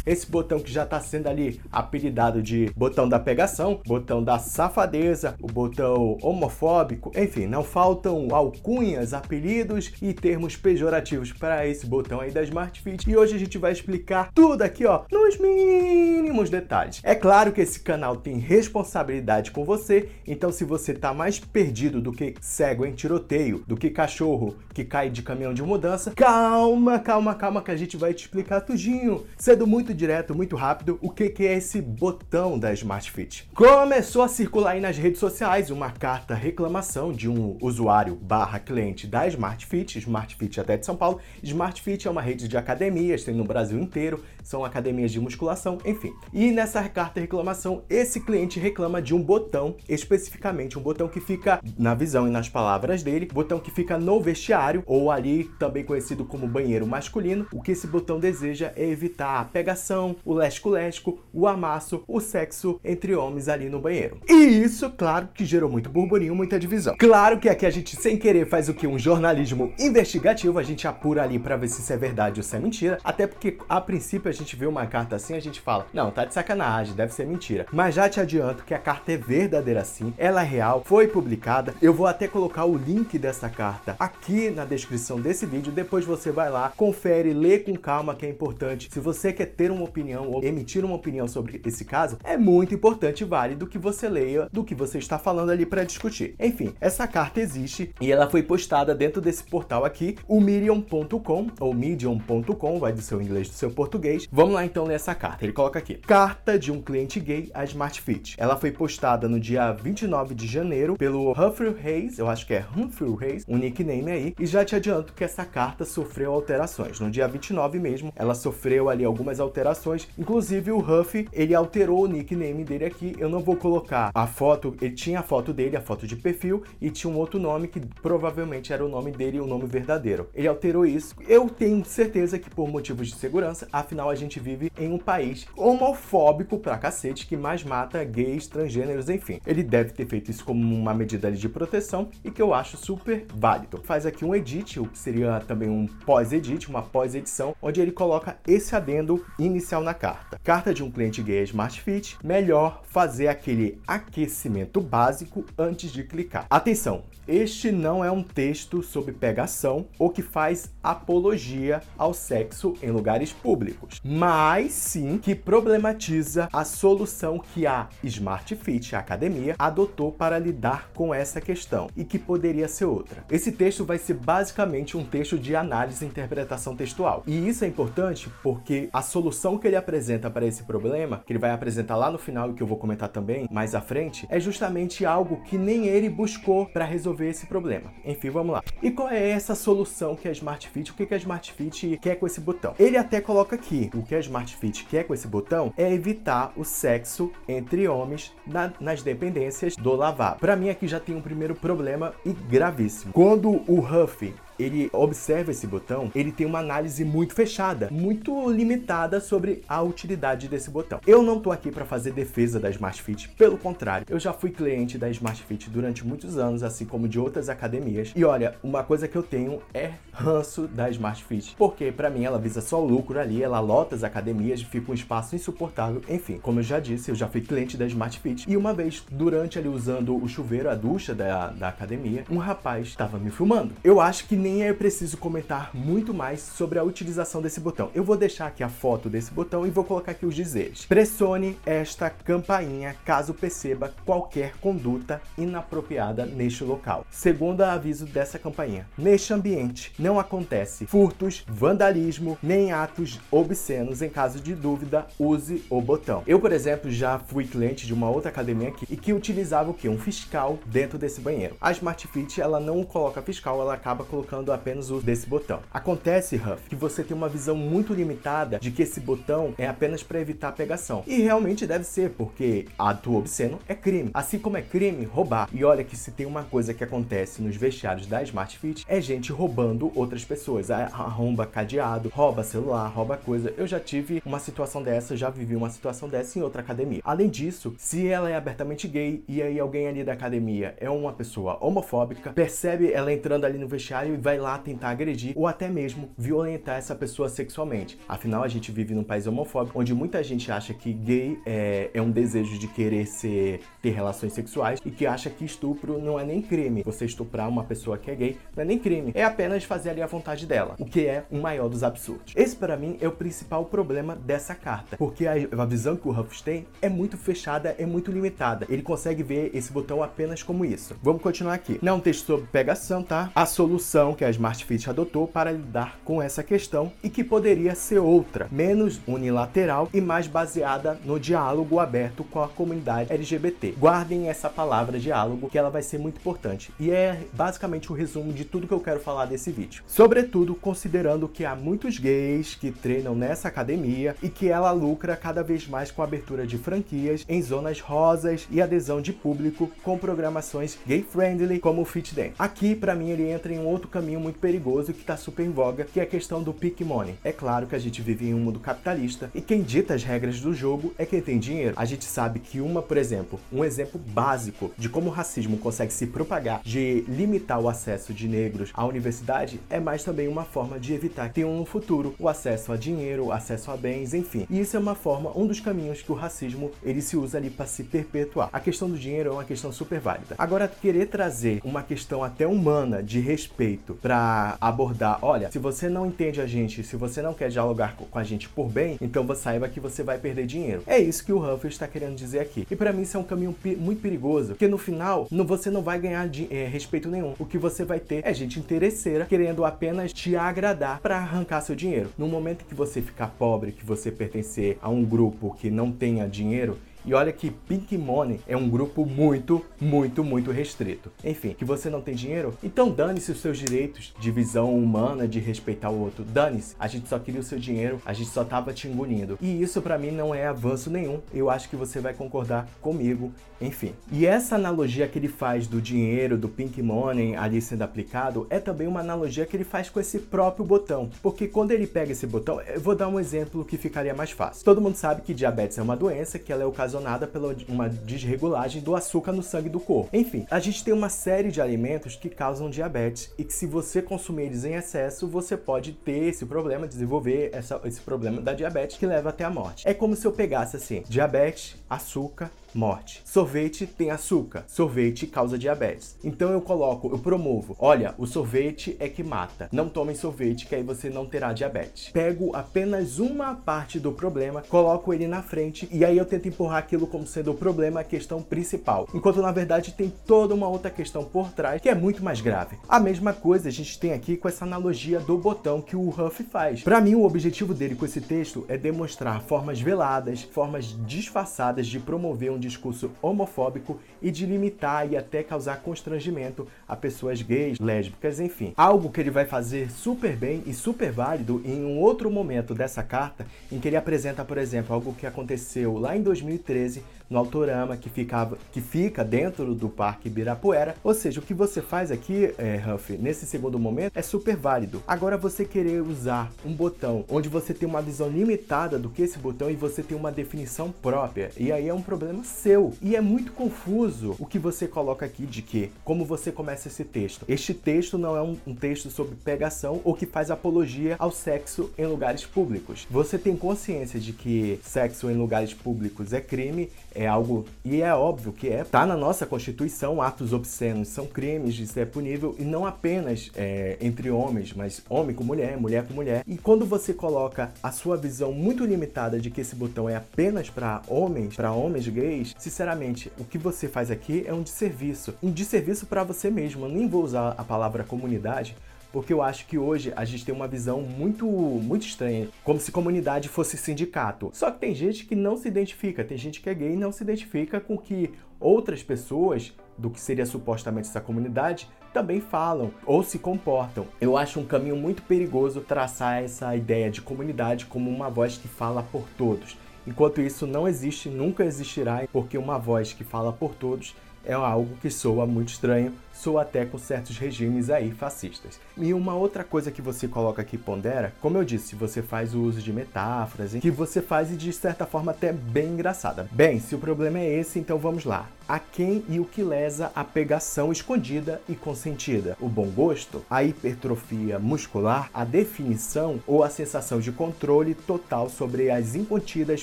Esse 0.09 0.31
botão 0.31 0.59
que 0.59 0.73
já 0.73 0.85
está 0.85 0.99
sendo 1.01 1.29
ali 1.29 1.61
apelidado 1.71 2.43
de 2.43 2.73
botão 2.75 3.07
da 3.07 3.19
pegação, 3.19 3.81
botão 3.87 4.25
da 4.25 4.39
safadeza, 4.39 5.35
o 5.41 5.47
botão 5.47 6.17
homofóbico, 6.23 7.13
enfim, 7.15 7.47
não 7.47 7.63
faltam 7.63 8.29
alcunhas, 8.35 9.13
apelidos 9.13 9.93
e 10.01 10.15
termos 10.15 10.57
pejorativos 10.57 11.31
para 11.33 11.67
esse 11.67 11.87
botão 11.87 12.21
aí 12.21 12.31
da 12.31 12.43
Smart 12.43 12.81
Fit. 12.81 13.09
E 13.09 13.17
hoje 13.17 13.37
a 13.37 13.39
gente 13.39 13.59
vai 13.59 13.73
explicar 13.73 14.31
tudo 14.35 14.63
aqui, 14.63 14.87
ó, 14.87 15.03
nos 15.13 15.39
mínimos 15.39 16.49
detalhes. 16.49 17.01
É 17.03 17.15
claro 17.15 17.53
que 17.53 17.61
esse 17.61 17.81
canal 17.81 18.17
tem 18.17 18.39
responsabilidade 18.39 19.51
com 19.51 19.63
você, 19.63 20.09
então 20.27 20.51
se 20.51 20.65
você 20.65 20.95
tá 20.95 21.13
mais 21.13 21.39
perdido 21.39 22.01
do 22.01 22.13
que 22.13 22.35
cego 22.41 22.87
em 22.87 22.93
tiroteio, 22.93 23.63
do 23.67 23.77
que 23.77 23.91
cachorro 23.91 24.57
que 24.73 24.85
cai 24.85 25.11
de 25.11 25.23
caminhão 25.23 25.53
de 25.53 25.63
mudança, 25.63 26.13
calma, 26.15 26.99
calma, 26.99 27.35
calma 27.35 27.61
que 27.61 27.71
a 27.71 27.77
gente 27.77 27.97
vai 27.97 28.15
te 28.15 28.25
explicar 28.25 28.61
tudinho. 28.61 29.27
Sendo 29.37 29.67
muito 29.67 29.98
direto, 29.99 30.35
muito 30.35 30.57
rápido, 30.57 30.99
o 31.03 31.11
que, 31.11 31.35
é 31.41 31.55
esse 31.55 31.83
botão 31.83 32.59
da 32.59 32.73
Smart 32.73 33.11
Fit. 33.11 33.49
Começou 33.55 34.23
a 34.23 34.29
circular 34.29 34.71
aí 34.71 34.81
nas 34.81 34.97
redes 34.97 35.19
sociais 35.19 35.71
uma 35.71 35.91
carta 35.91 36.35
reclamação 36.35 37.13
de 37.13 37.29
um 37.29 37.59
usuário 37.61 38.15
barra 38.15 38.61
cliente 38.61 39.07
da 39.07 39.27
Smart 39.27 39.67
Fit, 39.67 39.99
Smart 39.99 40.35
Fit 40.37 40.61
até 40.61 40.77
de 40.77 40.87
São 40.87 40.97
Paulo. 40.97 41.19
Smart 41.43 41.83
Fit 41.83 42.07
é 42.07 42.11
uma 42.11 42.23
rede 42.23 42.47
de 42.47 42.57
academias, 42.57 43.25
tem 43.25 43.35
no 43.35 43.45
Brasil 43.45 43.79
inteiro, 43.79 44.23
são 44.43 44.65
academias 44.65 45.11
de 45.11 45.21
musculação, 45.21 45.79
enfim. 45.85 46.13
E 46.33 46.51
nessa 46.53 46.89
carta 46.89 47.21
reclamação, 47.21 47.83
esse 47.91 48.21
cliente 48.21 48.61
reclama 48.61 49.03
de 49.03 49.15
um 49.15 49.23
botão, 49.23 49.77
especificamente 49.89 50.79
um 50.79 50.83
botão 50.83 51.09
que 51.09 51.21
fica, 51.21 51.61
na 51.77 51.95
visão 51.95 52.29
e 52.29 52.31
nas 52.31 52.49
palavras 52.49 53.03
dele, 53.03 53.29
botão 53.33 53.59
que 53.59 53.71
fica 53.71 53.99
no 53.99 54.21
vestiário, 54.21 54.85
ou 54.87 55.11
ali 55.11 55.51
também 55.59 55.85
conhecido 55.85 56.25
como 56.25 56.47
banheiro 56.47 56.87
masculino. 56.87 57.47
O 57.53 57.61
que 57.61 57.73
esse 57.73 57.87
botão 57.87 58.21
deseja 58.21 58.73
é 58.77 58.89
evitar 58.89 59.41
a 59.41 59.45
pegação 59.45 59.88
o 60.25 60.35
lesco-lesco, 60.35 61.21
o 61.33 61.47
amasso, 61.47 62.03
o 62.07 62.21
sexo 62.21 62.81
entre 62.85 63.15
homens 63.15 63.49
ali 63.49 63.69
no 63.69 63.81
banheiro. 63.81 64.21
E 64.29 64.35
isso, 64.35 64.91
claro, 64.91 65.29
que 65.33 65.45
gerou 65.45 65.71
muito 65.71 65.89
burburinho, 65.89 66.35
muita 66.35 66.59
divisão. 66.59 66.97
Claro 66.99 67.39
que 67.39 67.49
aqui 67.49 67.65
a 67.65 67.71
gente, 67.71 67.97
sem 67.97 68.17
querer, 68.17 68.49
faz 68.49 68.69
o 68.69 68.75
que? 68.75 68.87
Um 68.87 68.99
jornalismo 68.99 69.73
investigativo, 69.79 70.59
a 70.59 70.63
gente 70.63 70.87
apura 70.87 71.23
ali 71.23 71.39
para 71.39 71.57
ver 71.57 71.69
se 71.69 71.81
isso 71.81 71.93
é 71.93 71.97
verdade 71.97 72.41
ou 72.41 72.45
se 72.45 72.57
é 72.57 72.59
mentira, 72.59 72.99
até 73.03 73.27
porque 73.27 73.57
a 73.69 73.81
princípio 73.81 74.29
a 74.29 74.33
gente 74.33 74.57
vê 74.57 74.67
uma 74.67 74.87
carta 74.87 75.17
assim, 75.17 75.35
a 75.35 75.41
gente 75.41 75.61
fala, 75.61 75.87
não, 75.93 76.11
tá 76.11 76.25
de 76.25 76.35
sacanagem, 76.35 76.95
deve 76.95 77.13
ser 77.13 77.27
mentira. 77.27 77.67
Mas 77.73 77.95
já 77.95 78.09
te 78.09 78.21
adianto 78.21 78.65
que 78.65 78.75
a 78.75 78.79
carta 78.79 79.13
é 79.13 79.17
verdadeira 79.17 79.85
sim, 79.85 80.13
ela 80.19 80.43
é 80.43 80.47
real, 80.47 80.83
foi 80.85 81.09
publicada, 81.09 81.75
eu 81.81 81.95
vou 81.95 82.07
até 82.07 82.29
colocar 82.29 82.65
o 82.65 82.77
link 82.77 83.19
dessa 83.19 83.49
carta 83.49 83.97
aqui 83.99 84.51
na 84.51 84.65
descrição 84.65 85.21
desse 85.21 85.47
vídeo, 85.47 85.73
depois 85.73 86.05
você 86.05 86.31
vai 86.31 86.51
lá, 86.51 86.73
confere, 86.77 87.33
lê 87.33 87.59
com 87.59 87.77
calma 87.77 88.15
que 88.15 88.27
é 88.27 88.29
importante. 88.29 88.89
Se 88.93 89.01
você 89.01 89.33
quer 89.33 89.47
ter 89.47 89.71
um 89.71 89.78
uma 89.79 89.87
opinião 89.87 90.29
ou 90.31 90.43
emitir 90.43 90.85
uma 90.85 90.97
opinião 90.97 91.27
sobre 91.29 91.61
esse 91.65 91.85
caso, 91.85 92.19
é 92.25 92.37
muito 92.37 92.75
importante 92.75 93.23
e 93.23 93.25
válido 93.25 93.67
que 93.67 93.79
você 93.79 94.09
leia 94.09 94.49
do 94.53 94.65
que 94.65 94.75
você 94.75 94.99
está 94.99 95.19
falando 95.19 95.51
ali 95.51 95.65
para 95.65 95.85
discutir. 95.85 96.35
Enfim, 96.39 96.75
essa 96.81 97.07
carta 97.07 97.41
existe 97.41 97.95
e 98.01 98.11
ela 98.13 98.29
foi 98.29 98.43
postada 98.43 98.95
dentro 98.95 99.21
desse 99.21 99.45
portal 99.45 99.85
aqui, 99.85 100.17
o 100.27 100.41
medium.com 100.41 101.47
ou 101.61 101.75
medium.com, 101.75 102.79
vai 102.79 102.93
do 102.93 103.01
seu 103.01 103.23
inglês 103.23 103.49
do 103.49 103.55
seu 103.55 103.71
português. 103.71 104.29
Vamos 104.31 104.55
lá 104.55 104.65
então 104.65 104.85
ler 104.85 104.95
essa 104.95 105.15
carta. 105.15 105.45
Ele 105.45 105.53
coloca 105.53 105.79
aqui: 105.79 105.95
Carta 105.95 106.59
de 106.59 106.73
um 106.73 106.83
cliente 106.83 107.21
gay 107.21 107.51
a 107.55 107.65
Smart 107.65 108.01
Fit. 108.01 108.35
Ela 108.39 108.57
foi 108.57 108.73
postada 108.73 109.29
no 109.29 109.39
dia 109.39 109.73
29 109.73 110.35
de 110.35 110.47
janeiro 110.47 110.97
pelo 110.97 111.31
Humphrey 111.33 111.75
Hayes, 111.85 112.19
eu 112.19 112.29
acho 112.29 112.47
que 112.47 112.55
é 112.55 112.65
Humphrey 112.77 113.17
Hayes, 113.21 113.45
um 113.47 113.57
nickname 113.57 114.11
aí, 114.11 114.35
e 114.39 114.47
já 114.47 114.65
te 114.65 114.75
adianto 114.75 115.13
que 115.13 115.25
essa 115.25 115.45
carta 115.45 115.85
sofreu 115.85 116.33
alterações. 116.33 116.99
No 117.01 117.11
dia 117.11 117.29
29 117.29 117.79
mesmo, 117.79 118.13
ela 118.17 118.35
sofreu 118.35 118.89
ali 118.89 119.05
algumas 119.05 119.39
alterações 119.39 119.58
alterações. 119.59 120.09
Inclusive 120.17 120.71
o 120.71 120.79
Huff, 120.79 121.29
ele 121.33 121.55
alterou 121.55 122.05
o 122.05 122.07
nickname 122.07 122.65
dele 122.65 122.85
aqui. 122.85 123.15
Eu 123.19 123.29
não 123.29 123.41
vou 123.41 123.57
colocar 123.57 124.11
a 124.15 124.27
foto, 124.27 124.77
ele 124.81 124.95
tinha 124.95 125.21
a 125.21 125.23
foto 125.23 125.53
dele, 125.53 125.77
a 125.77 125.81
foto 125.81 126.07
de 126.07 126.17
perfil, 126.17 126.63
e 126.81 126.91
tinha 126.91 127.13
um 127.13 127.17
outro 127.17 127.39
nome 127.41 127.69
que 127.69 127.81
provavelmente 128.03 128.73
era 128.73 128.85
o 128.85 128.89
nome 128.89 129.11
dele, 129.11 129.41
o 129.41 129.47
nome 129.47 129.67
verdadeiro. 129.67 130.29
Ele 130.35 130.47
alterou 130.47 130.87
isso. 130.87 131.15
Eu 131.27 131.49
tenho 131.49 131.85
certeza 131.85 132.39
que 132.39 132.51
por 132.51 132.69
motivos 132.69 133.09
de 133.09 133.17
segurança, 133.17 133.69
afinal 133.73 134.09
a 134.11 134.15
gente 134.15 134.39
vive 134.39 134.71
em 134.79 134.93
um 134.93 134.99
país 134.99 135.47
homofóbico 135.57 136.59
pra 136.59 136.79
cacete, 136.79 137.27
que 137.27 137.37
mais 137.37 137.65
mata 137.65 138.03
gays, 138.05 138.47
transgêneros, 138.47 139.09
enfim. 139.09 139.41
Ele 139.47 139.63
deve 139.63 139.93
ter 139.93 140.07
feito 140.07 140.31
isso 140.31 140.45
como 140.45 140.61
uma 140.75 140.95
medida 140.95 141.31
de 141.33 141.49
proteção 141.49 142.09
e 142.25 142.31
que 142.31 142.41
eu 142.41 142.55
acho 142.55 142.77
super 142.77 143.27
válido. 143.35 143.81
Faz 143.83 144.07
aqui 144.07 144.25
um 144.25 144.35
edit, 144.35 144.79
o 144.79 144.87
que 144.87 144.99
seria 144.99 145.41
também 145.41 145.69
um 145.69 145.87
pós-edit, 145.87 146.69
uma 146.69 146.83
pós-edição, 146.83 147.55
onde 147.61 147.81
ele 147.81 147.93
coloca 147.93 148.39
esse 148.47 148.75
adendo 148.77 149.25
inicial 149.39 149.48
inicial 149.49 149.83
na 149.83 149.95
carta. 149.95 150.39
Carta 150.43 150.73
de 150.73 150.83
um 150.83 150.91
cliente 150.91 151.23
gay 151.23 151.43
Smart 151.43 151.81
Fit, 151.81 152.17
melhor 152.23 152.83
fazer 152.85 153.29
aquele 153.29 153.81
aquecimento 153.87 154.81
básico 154.81 155.45
antes 155.59 155.91
de 155.91 156.05
clicar. 156.05 156.47
Atenção, 156.49 157.03
este 157.27 157.71
não 157.71 158.03
é 158.03 158.11
um 158.11 158.23
texto 158.23 158.83
sobre 158.83 159.13
pegação 159.13 159.87
ou 159.99 160.09
que 160.09 160.23
faz 160.23 160.71
apologia 160.83 161.83
ao 161.99 162.15
sexo 162.15 162.75
em 162.83 162.91
lugares 162.91 163.33
públicos, 163.33 164.01
mas 164.03 164.73
sim 164.73 165.19
que 165.19 165.35
problematiza 165.35 166.49
a 166.51 166.65
solução 166.65 167.39
que 167.39 167.67
a 167.67 167.89
Smart 168.03 168.57
Fit, 168.57 168.97
a 168.97 169.01
academia, 169.01 169.55
adotou 169.59 170.11
para 170.11 170.39
lidar 170.39 170.91
com 170.95 171.13
essa 171.13 171.39
questão 171.39 171.91
e 171.95 172.03
que 172.03 172.19
poderia 172.19 172.67
ser 172.67 172.87
outra. 172.87 173.25
Esse 173.31 173.53
texto 173.53 173.85
vai 173.85 173.99
ser 173.99 174.15
basicamente 174.15 174.97
um 174.97 175.05
texto 175.05 175.39
de 175.39 175.55
análise 175.55 176.05
e 176.05 176.09
interpretação 176.09 176.75
textual. 176.75 177.23
E 177.27 177.47
isso 177.47 177.65
é 177.65 177.69
importante 177.69 178.31
porque 178.43 178.89
a 178.93 179.03
solução 179.03 179.38
solução 179.39 179.57
que 179.57 179.69
ele 179.69 179.77
apresenta 179.77 180.29
para 180.29 180.45
esse 180.45 180.65
problema, 180.65 181.23
que 181.25 181.33
ele 181.33 181.39
vai 181.39 181.53
apresentar 181.53 181.95
lá 181.95 182.11
no 182.11 182.19
final 182.19 182.51
e 182.51 182.55
que 182.55 182.63
eu 182.63 182.67
vou 182.67 182.77
comentar 182.77 183.09
também 183.09 183.47
mais 183.51 183.75
à 183.75 183.81
frente, 183.81 184.27
é 184.29 184.41
justamente 184.41 185.07
algo 185.07 185.41
que 185.43 185.57
nem 185.57 185.87
ele 185.87 186.11
buscou 186.11 186.67
para 186.67 186.85
resolver 186.85 187.29
esse 187.29 187.47
problema. 187.47 187.93
Enfim, 188.05 188.31
vamos 188.31 188.55
lá. 188.55 188.63
E 188.83 188.91
qual 188.91 189.09
é 189.09 189.31
essa 189.31 189.55
solução 189.55 190.17
que 190.17 190.29
a 190.29 190.33
Smart 190.33 190.69
Fit, 190.69 190.91
o 190.91 190.95
que 190.95 191.15
a 191.15 191.17
Smart 191.17 191.53
Fit 191.53 191.99
quer 192.03 192.17
com 192.17 192.27
esse 192.27 192.41
botão? 192.41 192.75
Ele 192.79 192.97
até 192.97 193.21
coloca 193.21 193.55
aqui, 193.55 193.91
o 193.95 194.03
que 194.03 194.15
a 194.15 194.19
Smart 194.19 194.57
Fit 194.57 194.85
quer 194.87 195.05
com 195.05 195.15
esse 195.15 195.29
botão 195.29 195.73
é 195.77 195.93
evitar 195.93 196.53
o 196.57 196.65
sexo 196.65 197.31
entre 197.47 197.87
homens 197.87 198.35
na, 198.45 198.73
nas 198.81 199.03
dependências 199.03 199.77
do 199.77 199.95
lavabo. 199.95 200.41
Para 200.41 200.57
mim 200.57 200.69
aqui 200.69 200.89
já 200.89 200.99
tem 200.99 201.15
um 201.15 201.23
primeiro 201.23 201.55
problema 201.55 202.13
e 202.27 202.33
gravíssimo. 202.33 203.13
Quando 203.13 203.63
o 203.69 203.79
Huff 203.79 204.35
ele 204.59 204.91
observa 204.93 205.51
esse 205.51 205.67
botão, 205.67 206.11
ele 206.15 206.33
tem 206.33 206.47
uma 206.47 206.59
análise 206.59 207.05
muito 207.05 207.35
fechada, 207.35 207.89
muito 207.91 208.51
limitada 208.51 209.21
sobre 209.21 209.63
a 209.69 209.83
utilidade 209.83 210.49
desse 210.49 210.71
botão. 210.71 211.01
Eu 211.07 211.23
não 211.23 211.41
tô 211.41 211.53
aqui 211.53 211.71
para 211.71 211.85
fazer 211.85 212.13
defesa 212.13 212.59
da 212.59 212.71
Smart 212.71 213.03
Fit, 213.03 213.29
pelo 213.31 213.57
contrário, 213.57 214.07
eu 214.09 214.19
já 214.19 214.33
fui 214.33 214.51
cliente 214.51 214.99
da 214.99 215.09
Smart 215.11 215.43
Fit 215.43 215.71
durante 215.71 216.07
muitos 216.07 216.39
anos, 216.39 216.63
assim 216.63 216.85
como 216.85 217.09
de 217.09 217.19
outras 217.19 217.49
academias. 217.49 218.13
E 218.15 218.25
olha, 218.25 218.55
uma 218.63 218.83
coisa 218.83 219.07
que 219.07 219.17
eu 219.17 219.23
tenho 219.23 219.61
é 219.73 219.93
ranço 220.13 220.67
da 220.67 220.91
Smart 220.91 221.23
Fit, 221.25 221.55
porque 221.57 221.93
para 221.93 222.11
mim 222.11 222.25
ela 222.25 222.39
visa 222.39 222.61
só 222.61 222.83
o 222.83 222.87
lucro 222.87 223.19
ali, 223.19 223.43
ela 223.43 223.61
lota 223.61 223.95
as 223.95 224.03
academias, 224.03 224.63
fica 224.63 224.91
um 224.91 224.95
espaço 224.95 225.37
insuportável. 225.37 226.03
Enfim, 226.09 226.39
como 226.39 226.59
eu 226.61 226.65
já 226.65 226.81
disse, 226.81 227.11
eu 227.11 227.15
já 227.15 227.29
fui 227.29 227.41
cliente 227.41 227.77
da 227.77 227.87
Smart 227.87 228.19
Fit 228.19 228.45
e 228.51 228.57
uma 228.57 228.75
vez 228.75 229.05
durante 229.11 229.59
ali 229.59 229.69
usando 229.69 230.17
o 230.17 230.29
chuveiro, 230.29 230.69
a 230.69 230.75
ducha 230.75 231.15
da, 231.15 231.49
da 231.49 231.69
academia, 231.69 232.25
um 232.31 232.39
rapaz 232.39 232.89
estava 232.89 233.19
me 233.19 233.31
filmando. 233.31 233.75
Eu 233.85 234.01
acho 234.01 234.27
que 234.27 234.37
nem 234.37 234.48
é 234.49 234.73
preciso 234.73 235.19
comentar 235.19 235.71
muito 235.75 236.15
mais 236.15 236.41
sobre 236.41 236.79
a 236.79 236.83
utilização 236.83 237.43
desse 237.43 237.61
botão. 237.61 237.91
Eu 237.95 238.03
vou 238.03 238.17
deixar 238.17 238.47
aqui 238.47 238.63
a 238.63 238.69
foto 238.69 239.09
desse 239.11 239.31
botão 239.31 239.67
e 239.67 239.71
vou 239.71 239.85
colocar 239.85 240.13
aqui 240.13 240.25
os 240.25 240.35
dizeres. 240.35 240.87
Pressione 240.87 241.59
esta 241.67 242.09
campainha 242.09 242.97
caso 243.05 243.35
perceba 243.35 243.93
qualquer 244.05 244.55
conduta 244.61 245.21
inapropriada 245.37 246.25
neste 246.25 246.65
local. 246.65 247.05
Segundo 247.11 247.61
aviso 247.61 248.07
dessa 248.07 248.39
campainha, 248.39 248.89
neste 248.97 249.35
ambiente 249.35 249.93
não 249.99 250.19
acontece 250.19 250.87
furtos, 250.87 251.45
vandalismo, 251.47 252.39
nem 252.43 252.73
atos 252.73 253.21
obscenos. 253.31 254.01
Em 254.01 254.09
caso 254.09 254.41
de 254.41 254.55
dúvida, 254.55 255.07
use 255.19 255.63
o 255.69 255.81
botão. 255.81 256.23
Eu, 256.27 256.41
por 256.41 256.53
exemplo, 256.53 256.91
já 256.91 257.19
fui 257.19 257.47
cliente 257.47 257.87
de 257.87 257.93
uma 257.93 258.09
outra 258.09 258.31
academia 258.31 258.69
aqui 258.69 258.87
e 258.91 258.97
que 258.97 259.13
utilizava 259.13 259.71
o 259.71 259.75
que? 259.75 259.89
Um 259.89 259.99
fiscal 259.99 260.59
dentro 260.65 260.99
desse 260.99 261.21
banheiro. 261.21 261.57
A 261.61 261.71
Smart 261.73 262.07
Fit, 262.09 262.41
ela 262.41 262.59
não 262.59 262.83
coloca 262.85 263.21
fiscal, 263.21 263.61
ela 263.61 263.75
acaba 263.75 264.05
colocando 264.05 264.38
limitando 264.39 264.53
apenas 264.53 264.91
o 264.91 265.01
desse 265.01 265.27
botão. 265.27 265.61
Acontece, 265.73 266.37
Huff, 266.37 266.69
que 266.69 266.77
você 266.77 267.03
tem 267.03 267.17
uma 267.17 267.29
visão 267.29 267.57
muito 267.57 267.93
limitada 267.93 268.59
de 268.59 268.71
que 268.71 268.83
esse 268.83 269.01
botão 269.01 269.55
é 269.59 269.67
apenas 269.67 270.03
para 270.03 270.21
evitar 270.21 270.49
a 270.49 270.53
pegação. 270.53 271.03
E 271.07 271.21
realmente 271.21 271.67
deve 271.67 271.85
ser, 271.85 272.11
porque 272.11 272.67
ato 272.79 273.17
obsceno 273.17 273.59
é 273.69 273.75
crime. 273.75 274.11
Assim 274.15 274.39
como 274.39 274.57
é 274.57 274.63
crime 274.63 275.05
roubar. 275.05 275.49
E 275.53 275.65
olha 275.65 275.85
que 275.85 275.97
se 275.97 276.11
tem 276.13 276.27
uma 276.27 276.45
coisa 276.45 276.73
que 276.73 276.85
acontece 276.85 277.43
nos 277.43 277.57
vestiários 277.57 278.07
da 278.07 278.23
Smart 278.23 278.59
Fit, 278.59 278.85
é 278.89 279.01
gente 279.01 279.33
roubando 279.33 279.93
outras 279.95 280.25
pessoas. 280.25 280.71
Arromba 280.71 281.47
cadeado, 281.47 282.11
rouba 282.15 282.43
celular, 282.43 282.89
rouba 282.89 283.17
coisa. 283.17 283.53
Eu 283.57 283.67
já 283.67 283.81
tive 283.81 284.23
uma 284.25 284.39
situação 284.39 284.83
dessa, 284.83 285.17
já 285.17 285.31
vivi 285.31 285.57
uma 285.57 285.71
situação 285.71 286.09
dessa 286.09 286.39
em 286.39 286.43
outra 286.43 286.63
academia. 286.63 287.01
Além 287.05 287.29
disso, 287.29 287.75
se 287.79 288.07
ela 288.07 288.31
é 288.31 288.37
abertamente 288.37 288.87
gay 288.87 289.23
e 289.29 289.43
aí 289.43 289.59
alguém 289.59 289.89
ali 289.89 290.05
da 290.05 290.13
academia 290.13 290.75
é 290.79 290.89
uma 290.89 291.13
pessoa 291.13 291.59
homofóbica, 291.61 292.33
percebe 292.33 292.93
ela 292.93 293.13
entrando 293.13 293.45
ali 293.45 293.59
no 293.59 293.67
vestiário 293.67 294.15
e 294.15 294.17
vai 294.29 294.37
lá 294.37 294.59
tentar 294.59 294.91
agredir 294.91 295.33
ou 295.35 295.47
até 295.47 295.69
mesmo 295.71 296.11
violentar 296.19 296.77
essa 296.77 296.95
pessoa 296.95 297.31
sexualmente. 297.31 297.99
Afinal, 298.07 298.43
a 298.43 298.49
gente 298.49 298.71
vive 298.71 298.95
num 298.95 299.03
país 299.03 299.27
homofóbico 299.27 299.81
onde 299.81 299.95
muita 299.95 300.23
gente 300.23 300.53
acha 300.53 300.75
que 300.75 300.93
gay 300.93 301.41
é, 301.47 301.89
é 301.95 302.03
um 302.03 302.11
desejo 302.11 302.59
de 302.59 302.69
querer 302.69 303.07
ser, 303.07 303.61
ter 303.81 303.89
relações 303.91 304.35
sexuais 304.35 304.83
e 304.85 304.91
que 304.91 305.07
acha 305.07 305.31
que 305.31 305.47
estupro 305.47 305.99
não 305.99 306.21
é 306.21 306.27
nem 306.27 306.43
crime. 306.43 306.83
Você 306.83 307.07
estuprar 307.07 307.49
uma 307.49 307.65
pessoa 307.65 307.97
que 307.97 308.11
é 308.11 308.15
gay 308.15 308.37
não 308.55 308.63
é 308.63 308.67
nem 308.67 308.79
crime, 308.79 309.13
é 309.15 309.25
apenas 309.25 309.65
fazer 309.65 309.91
ali 309.91 310.03
a 310.03 310.07
vontade 310.07 310.45
dela, 310.45 310.75
o 310.79 310.85
que 310.85 311.07
é 311.07 311.25
o 311.31 311.39
maior 311.39 311.71
dos 311.71 311.83
absurdos. 311.83 312.35
Esse 312.37 312.55
para 312.55 312.77
mim 312.77 312.99
é 313.01 313.09
o 313.09 313.13
principal 313.13 313.65
problema 313.65 314.15
dessa 314.15 314.55
carta, 314.55 314.99
porque 314.99 315.27
a, 315.27 315.33
a 315.33 315.65
visão 315.65 315.97
que 315.97 316.07
o 316.07 316.13
Ruffs 316.13 316.43
tem 316.43 316.67
é 316.83 316.91
muito 316.91 317.17
fechada, 317.17 317.75
é 317.79 317.87
muito 317.87 318.13
limitada. 318.13 318.67
Ele 318.69 318.83
consegue 318.83 319.23
ver 319.23 319.51
esse 319.55 319.73
botão 319.73 320.03
apenas 320.03 320.43
como 320.43 320.67
isso. 320.67 320.95
Vamos 321.03 321.23
continuar 321.23 321.55
aqui. 321.55 321.79
Não 321.81 321.95
é 321.95 321.97
um 321.97 322.01
texto 322.01 322.27
sobre 322.27 322.47
pegação, 322.49 323.03
tá? 323.03 323.31
A 323.35 323.47
solução 323.47 324.18
que 324.19 324.25
a 324.25 324.31
Smart 324.31 324.65
Fit 324.65 324.91
adotou 324.91 325.29
para 325.29 325.53
lidar 325.53 325.99
com 326.05 326.21
essa 326.21 326.43
questão 326.43 326.93
e 327.03 327.09
que 327.09 327.23
poderia 327.23 327.75
ser 327.77 328.01
outra, 328.01 328.49
menos 328.51 329.01
unilateral 329.07 329.89
e 329.95 330.01
mais 330.01 330.27
baseada 330.27 330.99
no 331.05 331.21
diálogo 331.21 331.79
aberto 331.79 332.25
com 332.25 332.43
a 332.43 332.49
comunidade 332.49 333.13
LGBT. 333.13 333.77
Guardem 333.79 334.29
essa 334.29 334.51
palavra 334.51 334.99
diálogo 334.99 335.49
que 335.49 335.57
ela 335.57 335.71
vai 335.71 335.83
ser 335.83 335.99
muito 335.99 336.17
importante 336.17 336.73
e 336.81 336.91
é 336.91 337.21
basicamente 337.33 337.93
o 337.93 337.95
resumo 337.95 338.33
de 338.33 338.45
tudo 338.45 338.67
que 338.67 338.75
eu 338.75 338.81
quero 338.81 338.99
falar 338.99 339.27
desse 339.27 339.53
vídeo. 339.53 339.85
Sobretudo 339.87 340.57
considerando 340.57 341.29
que 341.29 341.45
há 341.45 341.55
muitos 341.55 341.99
gays 341.99 342.57
que 342.57 342.73
treinam 342.73 343.15
nessa 343.15 343.47
academia 343.47 344.17
e 344.21 344.29
que 344.29 344.49
ela 344.49 344.73
lucra 344.73 345.17
cada 345.17 345.45
vez 345.45 345.69
mais 345.69 345.93
com 345.93 346.03
a 346.03 346.05
abertura 346.05 346.45
de 346.45 346.59
franquias 346.59 347.25
em 347.29 347.41
zonas 347.41 347.81
rosas 347.81 348.49
e 348.51 348.61
adesão 348.61 349.01
de 349.01 349.13
público 349.13 349.71
com 349.85 349.97
programações 349.97 350.77
gay-friendly 350.87 351.61
como 351.61 351.83
o 351.83 351.85
Fit 351.85 352.15
Dance. 352.15 352.33
Aqui, 352.39 352.75
para 352.75 352.95
mim, 352.95 353.11
ele 353.11 353.31
entra 353.31 353.53
em 353.53 353.59
um 353.59 353.67
outro 353.67 353.89
caminho 353.99 354.21
muito 354.21 354.39
perigoso 354.39 354.93
que 354.93 355.01
está 355.01 355.17
super 355.17 355.45
em 355.45 355.51
voga, 355.51 355.85
que 355.85 355.99
é 355.99 356.05
a 356.05 356.07
questão 356.07 356.41
do 356.41 356.55
pick 356.55 356.83
money. 356.83 357.17
É 357.25 357.33
claro 357.33 357.67
que 357.67 357.75
a 357.75 357.79
gente 357.81 358.01
vive 358.01 358.29
em 358.29 358.35
um 358.35 358.39
mundo 358.39 358.61
capitalista 358.61 359.29
e 359.35 359.41
quem 359.41 359.61
dita 359.61 359.95
as 359.95 360.05
regras 360.05 360.41
do 360.41 360.55
jogo 360.55 360.95
é 360.97 361.05
quem 361.05 361.21
tem 361.21 361.37
dinheiro. 361.37 361.75
A 361.77 361.85
gente 361.85 362.05
sabe 362.05 362.39
que 362.39 362.61
uma, 362.61 362.81
por 362.81 362.97
exemplo, 362.97 363.41
um 363.53 363.65
exemplo 363.65 364.01
básico 364.01 364.71
de 364.79 364.89
como 364.89 365.09
o 365.09 365.13
racismo 365.13 365.59
consegue 365.59 365.93
se 365.93 366.07
propagar, 366.07 366.61
de 366.63 367.05
limitar 367.09 367.59
o 367.59 367.69
acesso 367.69 368.15
de 368.15 368.29
negros 368.29 368.71
à 368.73 368.87
universidade, 368.87 369.61
é 369.69 369.81
mais 369.81 370.05
também 370.05 370.29
uma 370.29 370.45
forma 370.45 370.79
de 370.79 370.95
evitar 370.95 371.29
que 371.29 371.37
tenham 371.37 371.57
no 371.57 371.65
futuro 371.65 372.15
o 372.21 372.29
acesso 372.29 372.71
a 372.71 372.77
dinheiro, 372.77 373.33
acesso 373.33 373.73
a 373.73 373.77
bens, 373.77 374.15
enfim. 374.15 374.47
E 374.49 374.61
isso 374.61 374.77
é 374.77 374.81
uma 374.81 374.95
forma, 374.95 375.37
um 375.37 375.45
dos 375.45 375.59
caminhos 375.59 376.03
que 376.03 376.13
o 376.13 376.15
racismo 376.15 376.71
ele 376.85 377.03
se 377.03 377.17
usa 377.17 377.39
ali 377.39 377.51
para 377.51 377.67
se 377.67 377.83
perpetuar. 377.83 378.49
A 378.53 378.61
questão 378.61 378.89
do 378.89 378.97
dinheiro 378.97 379.31
é 379.31 379.33
uma 379.33 379.45
questão 379.45 379.73
super 379.73 379.99
válida. 379.99 380.37
Agora, 380.39 380.69
querer 380.69 381.07
trazer 381.07 381.61
uma 381.65 381.83
questão 381.83 382.23
até 382.23 382.47
humana 382.47 383.03
de 383.03 383.19
respeito 383.19 383.88
para 383.95 384.57
abordar, 384.61 385.19
olha, 385.23 385.51
se 385.51 385.59
você 385.59 385.89
não 385.89 386.07
entende 386.07 386.41
a 386.41 386.47
gente, 386.47 386.85
se 386.85 386.97
você 386.97 387.23
não 387.23 387.35
quer 387.35 387.49
dialogar 387.49 387.97
com 387.97 388.19
a 388.19 388.25
gente 388.25 388.49
por 388.49 388.69
bem, 388.69 388.99
então 389.01 389.25
você 389.25 389.49
saiba 389.49 389.69
que 389.69 389.81
você 389.81 390.03
vai 390.03 390.19
perder 390.19 390.45
dinheiro. 390.47 390.83
É 390.87 390.99
isso 390.99 391.25
que 391.25 391.33
o 391.33 391.39
Huffle 391.39 391.71
está 391.71 391.87
querendo 391.87 392.15
dizer 392.15 392.41
aqui. 392.41 392.67
E 392.71 392.77
para 392.77 392.93
mim 392.93 393.03
isso 393.03 393.17
é 393.17 393.21
um 393.21 393.25
caminho 393.25 393.57
muito 393.79 394.03
perigoso, 394.03 394.49
porque 394.49 394.69
no 394.69 394.77
final 394.77 395.27
não, 395.31 395.47
você 395.47 395.71
não 395.71 395.81
vai 395.81 395.99
ganhar 395.99 396.29
de, 396.29 396.53
é, 396.53 396.67
respeito 396.67 397.09
nenhum. 397.09 397.35
O 397.39 397.47
que 397.47 397.57
você 397.57 397.85
vai 397.85 397.99
ter 397.99 398.21
é 398.27 398.35
gente 398.35 398.59
interesseira 398.59 399.25
querendo 399.25 399.65
apenas 399.65 400.13
te 400.13 400.37
agradar 400.37 401.01
para 401.01 401.17
arrancar 401.17 401.61
seu 401.63 401.75
dinheiro. 401.75 402.11
No 402.19 402.29
momento 402.29 402.65
que 402.65 402.75
você 402.75 403.01
ficar 403.01 403.29
pobre, 403.39 403.73
que 403.73 403.85
você 403.85 404.11
pertencer 404.11 404.77
a 404.83 404.89
um 404.91 405.05
grupo 405.05 405.57
que 405.59 405.71
não 405.71 405.91
tenha 405.91 406.29
dinheiro, 406.29 406.77
e 407.05 407.15
olha 407.15 407.33
que 407.33 407.51
Pink 407.51 407.97
Money 407.97 408.41
é 408.47 408.57
um 408.57 408.69
grupo 408.69 409.07
muito, 409.07 409.65
muito, 409.81 410.23
muito 410.23 410.51
restrito. 410.51 411.11
Enfim, 411.25 411.55
que 411.55 411.65
você 411.65 411.89
não 411.89 412.01
tem 412.01 412.15
dinheiro? 412.15 412.55
Então 412.63 412.91
dane-se 412.91 413.33
os 413.33 413.41
seus 413.41 413.59
direitos 413.59 414.15
de 414.19 414.31
visão 414.31 414.77
humana, 414.77 415.27
de 415.27 415.39
respeitar 415.39 415.91
o 415.91 415.99
outro. 415.99 416.25
Dane-se. 416.25 416.75
A 416.79 416.87
gente 416.87 417.09
só 417.09 417.19
queria 417.19 417.41
o 417.41 417.45
seu 417.45 417.59
dinheiro, 417.59 418.01
a 418.05 418.13
gente 418.13 418.29
só 418.29 418.45
tava 418.45 418.73
te 418.73 418.89
engolindo. 418.89 419.39
E 419.41 419.63
isso 419.63 419.81
para 419.81 419.99
mim 419.99 420.11
não 420.11 420.35
é 420.35 420.47
avanço 420.47 420.91
nenhum. 420.91 421.21
Eu 421.33 421.49
acho 421.49 421.69
que 421.69 421.77
você 421.77 422.01
vai 422.01 422.13
concordar 422.13 422.69
comigo. 422.81 423.33
Enfim. 423.61 423.93
E 424.13 424.27
essa 424.27 424.55
analogia 424.55 425.09
que 425.09 425.19
ele 425.19 425.29
faz 425.29 425.67
do 425.67 425.81
dinheiro, 425.81 426.37
do 426.37 426.49
Pink 426.49 426.81
Money 426.81 427.35
ali 427.35 427.61
sendo 427.61 427.83
aplicado, 427.83 428.47
é 428.51 428.61
também 428.61 428.87
uma 428.87 429.01
analogia 429.01 429.47
que 429.47 429.57
ele 429.57 429.65
faz 429.65 429.91
com 429.91 429.99
esse 429.99 430.19
próprio 430.19 430.65
botão. 430.65 431.11
Porque 431.23 431.49
quando 431.49 431.73
ele 431.73 431.87
pega 431.87 432.13
esse 432.13 432.27
botão, 432.27 432.61
eu 432.61 432.81
vou 432.81 432.95
dar 432.95 433.09
um 433.09 433.19
exemplo 433.19 433.65
que 433.65 433.77
ficaria 433.77 434.15
mais 434.15 434.31
fácil. 434.31 434.65
Todo 434.65 434.81
mundo 434.81 434.95
sabe 434.95 435.23
que 435.23 435.35
diabetes 435.35 435.79
é 435.79 435.83
uma 435.83 435.97
doença, 435.97 436.39
que 436.39 436.53
ela 436.53 436.63
é 436.63 436.67
ocasionada 436.67 436.98
ocasionada 436.99 437.27
pela 437.27 437.55
uma 437.69 437.89
desregulagem 437.89 438.83
do 438.83 438.95
açúcar 438.95 439.33
no 439.33 439.43
sangue 439.43 439.69
do 439.69 439.81
corpo. 439.81 440.11
Enfim, 440.13 440.47
a 440.51 440.59
gente 440.59 440.85
tem 440.85 440.93
uma 440.93 441.09
série 441.09 441.51
de 441.51 441.61
alimentos 441.61 442.17
que 442.17 442.29
causam 442.29 442.69
diabetes 442.69 443.33
e 443.39 443.45
que 443.45 443.53
se 443.53 443.67
você 443.67 444.03
consumir 444.03 444.45
eles 444.45 444.65
em 444.65 444.75
excesso, 444.75 445.27
você 445.27 445.57
pode 445.57 445.93
ter 445.93 446.29
esse 446.29 446.45
problema, 446.45 446.87
desenvolver 446.87 447.51
essa, 447.53 447.81
esse 447.85 448.01
problema 448.01 448.41
da 448.41 448.53
diabetes 448.53 448.99
que 448.99 449.07
leva 449.07 449.31
até 449.31 449.45
a 449.45 449.51
morte. 449.51 449.89
É 449.89 449.95
como 449.95 450.17
se 450.17 450.27
eu 450.27 450.33
pegasse 450.33 450.77
assim, 450.77 451.03
diabetes, 451.09 451.77
açúcar, 451.89 452.51
morte. 452.75 453.23
Sorvete 453.25 453.87
tem 453.87 454.11
açúcar. 454.11 454.65
Sorvete 454.67 455.27
causa 455.27 455.59
diabetes. 455.59 456.17
Então 456.23 456.51
eu 456.51 456.61
coloco, 456.61 457.11
eu 457.11 457.19
promovo. 457.19 457.77
Olha, 457.79 458.15
o 458.19 458.27
sorvete 458.27 458.97
é 458.99 459.09
que 459.09 459.23
mata. 459.23 459.69
Não 459.73 459.89
tomem 459.89 460.15
sorvete 460.15 460.67
que 460.67 460.75
aí 460.75 460.83
você 460.83 461.09
não 461.09 461.27
terá 461.27 461.53
diabetes. 461.53 462.11
Pego 462.11 462.55
apenas 462.55 463.19
uma 463.19 463.55
parte 463.55 463.99
do 463.99 464.13
problema, 464.13 464.63
coloco 464.63 465.13
ele 465.13 465.27
na 465.27 465.43
frente 465.43 465.89
e 465.91 466.05
aí 466.05 466.17
eu 466.17 466.25
tento 466.25 466.49
empurrar 466.49 466.79
aquilo 466.79 467.07
como 467.07 467.27
sendo 467.27 467.53
o 467.53 467.55
problema, 467.55 468.01
a 468.01 468.05
questão 468.05 468.43
principal. 468.43 469.09
Enquanto 469.15 469.43
na 469.43 469.53
verdade 469.53 469.93
tem 469.93 470.13
toda 470.27 470.55
uma 470.55 470.69
outra 470.69 470.91
questão 470.91 471.25
por 471.25 471.51
trás 471.51 471.81
que 471.81 471.89
é 471.89 471.95
muito 471.95 472.23
mais 472.23 472.41
grave. 472.41 472.77
A 472.89 473.01
mesma 473.01 473.33
coisa 473.33 473.69
a 473.69 473.73
gente 473.73 473.99
tem 473.99 474.13
aqui 474.13 474.37
com 474.37 474.49
essa 474.49 474.65
analogia 474.65 475.21
do 475.21 475.37
botão 475.39 475.81
que 475.81 475.97
o 475.97 476.09
Huff 476.09 476.43
faz. 476.45 476.83
Para 476.83 477.01
mim 477.01 477.15
o 477.15 477.25
objetivo 477.25 477.75
dele 477.75 477.95
com 477.95 478.05
esse 478.05 478.21
texto 478.21 478.65
é 478.69 478.77
demonstrar 478.77 479.43
formas 479.43 479.81
veladas, 479.81 480.43
formas 480.43 480.97
disfarçadas 481.07 481.87
de 481.87 481.99
promover 481.99 482.51
um 482.51 482.58
discurso 482.59 483.11
homofóbico 483.23 483.99
e 484.21 484.31
de 484.31 484.47
limitar 484.47 485.11
e 485.11 485.17
até 485.17 485.43
causar 485.43 485.83
constrangimento 485.83 486.67
a 486.87 486.97
pessoas 486.97 487.43
gays, 487.43 487.79
lésbicas, 487.79 488.41
enfim. 488.41 488.73
Algo 488.77 489.11
que 489.11 489.21
ele 489.21 489.31
vai 489.31 489.45
fazer 489.45 489.91
super 489.91 490.37
bem 490.37 490.63
e 490.67 490.75
super 490.75 491.11
válido 491.13 491.63
em 491.65 491.85
um 491.85 491.99
outro 491.99 492.31
momento 492.31 492.75
dessa 492.75 493.03
carta, 493.03 493.47
em 493.71 493.79
que 493.79 493.89
ele 493.89 493.97
apresenta, 493.97 494.45
por 494.45 494.59
exemplo, 494.59 494.95
algo 494.95 495.15
que 495.15 495.27
aconteceu 495.27 495.99
lá 495.99 496.17
em 496.17 496.23
2013 496.23 497.03
no 497.29 497.39
Autorama, 497.39 497.97
que, 497.97 498.09
ficava, 498.09 498.59
que 498.73 498.81
fica 498.81 499.25
dentro 499.25 499.75
do 499.75 499.89
Parque 499.89 500.29
Ibirapuera. 500.29 500.95
Ou 501.03 501.15
seja, 501.15 501.41
o 501.41 501.43
que 501.43 501.55
você 501.55 501.81
faz 501.83 502.11
aqui, 502.11 502.55
é, 502.59 502.83
Huff, 502.95 503.17
nesse 503.19 503.47
segundo 503.47 503.79
momento, 503.79 504.13
é 504.17 504.23
super 504.23 504.57
válido. 504.57 505.03
Agora, 505.07 505.37
você 505.37 505.65
querer 505.65 506.03
usar 506.03 506.51
um 506.65 506.73
botão 506.73 507.25
onde 507.29 507.49
você 507.49 507.75
tem 507.75 507.89
uma 507.89 508.03
visão 508.03 508.29
limitada 508.29 508.99
do 508.99 509.09
que 509.09 509.23
esse 509.23 509.39
botão 509.39 509.71
e 509.71 509.75
você 509.75 510.03
tem 510.03 510.17
uma 510.17 510.33
definição 510.33 510.91
própria, 510.91 511.51
e 511.57 511.73
aí 511.73 511.89
é 511.89 511.95
um 511.95 512.03
problema 512.03 512.45
seu. 512.45 512.95
E 513.03 513.17
é 513.17 513.21
muito 513.21 513.53
confuso 513.53 514.37
o 514.39 514.47
que 514.47 514.59
você 514.59 514.87
coloca 514.87 515.27
aqui 515.27 515.47
de 515.47 515.63
que, 515.63 515.91
como 516.05 516.25
você 516.25 516.51
começa 516.51 516.89
esse 516.89 517.05
texto. 517.05 517.45
Este 517.49 517.75
texto 517.75 518.19
não 518.19 518.37
é 518.37 518.43
um, 518.43 518.57
um 518.67 518.75
texto 518.75 519.11
sobre 519.11 519.35
pegação 519.37 520.01
ou 520.05 520.15
que 520.15 520.27
faz 520.27 520.51
apologia 520.51 521.17
ao 521.19 521.31
sexo 521.31 521.91
em 521.99 522.07
lugares 522.07 522.45
públicos. 522.45 523.07
Você 523.11 523.39
tem 523.39 523.57
consciência 523.57 524.19
de 524.19 524.33
que 524.33 524.81
sexo 524.83 525.31
em 525.31 525.35
lugares 525.35 525.75
públicos 525.75 526.33
é 526.33 526.41
crime, 526.41 526.89
é 527.19 527.27
algo 527.27 527.65
e 527.85 528.01
é 528.01 528.15
óbvio 528.15 528.53
que 528.53 528.69
é 528.69 528.85
tá 528.85 529.05
na 529.05 529.17
nossa 529.17 529.45
constituição 529.45 530.23
atos 530.23 530.53
obscenos 530.53 531.09
são 531.09 531.27
crimes 531.27 531.79
isso 531.79 531.99
é 531.99 532.05
punível 532.05 532.55
e 532.59 532.63
não 532.63 532.87
apenas 532.87 533.51
é, 533.57 533.97
entre 534.01 534.31
homens 534.31 534.73
mas 534.73 535.03
homem 535.09 535.35
com 535.35 535.45
mulher 535.45 535.77
mulher 535.77 536.07
com 536.07 536.15
mulher. 536.15 536.45
E 536.47 536.57
quando 536.57 536.87
você 536.87 537.13
coloca 537.13 537.73
a 537.83 537.91
sua 537.91 538.17
visão 538.17 538.53
muito 538.53 538.85
limitada 538.85 539.41
de 539.41 539.51
que 539.51 539.61
esse 539.61 539.75
botão 539.75 540.09
é 540.09 540.17
apenas 540.17 540.71
para 540.71 541.03
homens 541.09 541.57
para 541.57 541.73
homens 541.73 542.07
gays 542.09 542.55
sinceramente 542.59 543.33
o 543.39 543.45
que 543.45 543.59
você 543.59 543.89
faz 543.89 544.11
aqui 544.11 544.45
é 544.47 544.53
um 544.53 544.63
desserviço. 544.63 545.35
Um 545.43 545.51
desserviço 545.51 546.07
para 546.07 546.23
você 546.23 546.51
mesmo. 546.51 546.85
Eu 546.85 546.91
nem 546.91 547.09
vou 547.09 547.25
usar 547.25 547.55
a 547.57 547.65
palavra 547.65 548.05
comunidade 548.05 548.77
porque 549.13 549.33
eu 549.33 549.43
acho 549.43 549.67
que 549.67 549.79
hoje 549.79 550.13
a 550.17 550.25
gente 550.25 550.45
tem 550.45 550.55
uma 550.55 550.69
visão 550.69 551.01
muito, 551.01 551.47
muito 551.47 552.07
estranha, 552.07 552.49
como 552.63 552.81
se 552.81 552.93
comunidade 552.93 553.49
fosse 553.49 553.77
sindicato. 553.77 554.51
Só 554.53 554.71
que 554.71 554.79
tem 554.79 554.95
gente 554.95 555.25
que 555.25 555.35
não 555.35 555.57
se 555.57 555.69
identifica, 555.69 556.25
tem 556.25 556.37
gente 556.37 556.61
que 556.61 556.69
é 556.69 556.75
gay 556.75 556.93
e 556.93 556.97
não 556.97 557.13
se 557.13 557.23
identifica 557.23 557.81
com 557.81 557.97
que 557.97 558.31
outras 558.61 559.03
pessoas 559.03 559.73
do 559.97 560.11
que 560.11 560.21
seria 560.21 560.47
supostamente 560.47 561.09
essa 561.09 561.21
comunidade 561.21 561.89
também 562.13 562.41
falam 562.41 562.91
ou 563.05 563.23
se 563.23 563.39
comportam. 563.39 564.07
Eu 564.21 564.37
acho 564.37 564.61
um 564.61 564.65
caminho 564.65 564.97
muito 564.97 565.23
perigoso 565.23 565.81
traçar 565.81 566.43
essa 566.43 566.75
ideia 566.75 567.11
de 567.11 567.21
comunidade 567.21 567.87
como 567.87 568.11
uma 568.11 568.31
voz 568.31 568.57
que 568.57 568.69
fala 568.69 569.03
por 569.03 569.25
todos. 569.37 569.77
Enquanto 570.07 570.41
isso 570.41 570.67
não 570.67 570.89
existe, 570.89 571.29
nunca 571.29 571.65
existirá, 571.65 572.27
porque 572.33 572.57
uma 572.57 572.79
voz 572.79 573.13
que 573.13 573.25
fala 573.25 573.53
por 573.53 573.75
todos 573.75 574.17
é 574.45 574.53
algo 574.53 574.97
que 575.01 575.11
soa 575.11 575.47
muito 575.47 575.69
estranho, 575.69 576.13
soa 576.33 576.63
até 576.63 576.85
com 576.85 576.99
certos 576.99 577.37
regimes 577.37 577.91
aí 577.91 578.13
fascistas. 578.13 578.81
E 578.97 579.13
uma 579.13 579.35
outra 579.35 579.65
coisa 579.65 579.91
que 579.91 580.01
você 580.01 580.29
coloca 580.29 580.63
aqui 580.63 580.79
pondera, 580.79 581.33
como 581.41 581.59
eu 581.59 581.65
disse, 581.65 581.97
você 581.97 582.23
faz 582.23 582.55
o 582.55 582.63
uso 582.63 582.81
de 582.81 582.93
metáforas, 582.93 583.73
que 583.75 583.91
você 583.91 584.23
faz 584.23 584.53
e 584.53 584.57
de 584.57 584.73
certa 584.73 585.05
forma 585.05 585.33
até 585.33 585.53
bem 585.53 585.89
engraçada. 585.89 586.49
Bem, 586.53 586.79
se 586.79 586.95
o 586.95 586.99
problema 586.99 587.39
é 587.39 587.59
esse, 587.59 587.79
então 587.79 587.99
vamos 587.99 588.25
lá. 588.25 588.49
A 588.69 588.79
quem 588.79 589.25
e 589.29 589.41
o 589.41 589.47
que 589.47 589.63
lesa 589.63 590.13
a 590.15 590.23
pegação 590.23 590.93
escondida 590.93 591.61
e 591.69 591.75
consentida? 591.75 592.57
O 592.61 592.69
bom 592.69 592.87
gosto? 592.87 593.43
A 593.49 593.65
hipertrofia 593.65 594.59
muscular? 594.59 595.31
A 595.33 595.43
definição 595.43 596.39
ou 596.47 596.63
a 596.63 596.69
sensação 596.69 597.19
de 597.19 597.33
controle 597.33 597.95
total 597.95 598.51
sobre 598.51 598.91
as 598.91 599.15
incontidas 599.15 599.83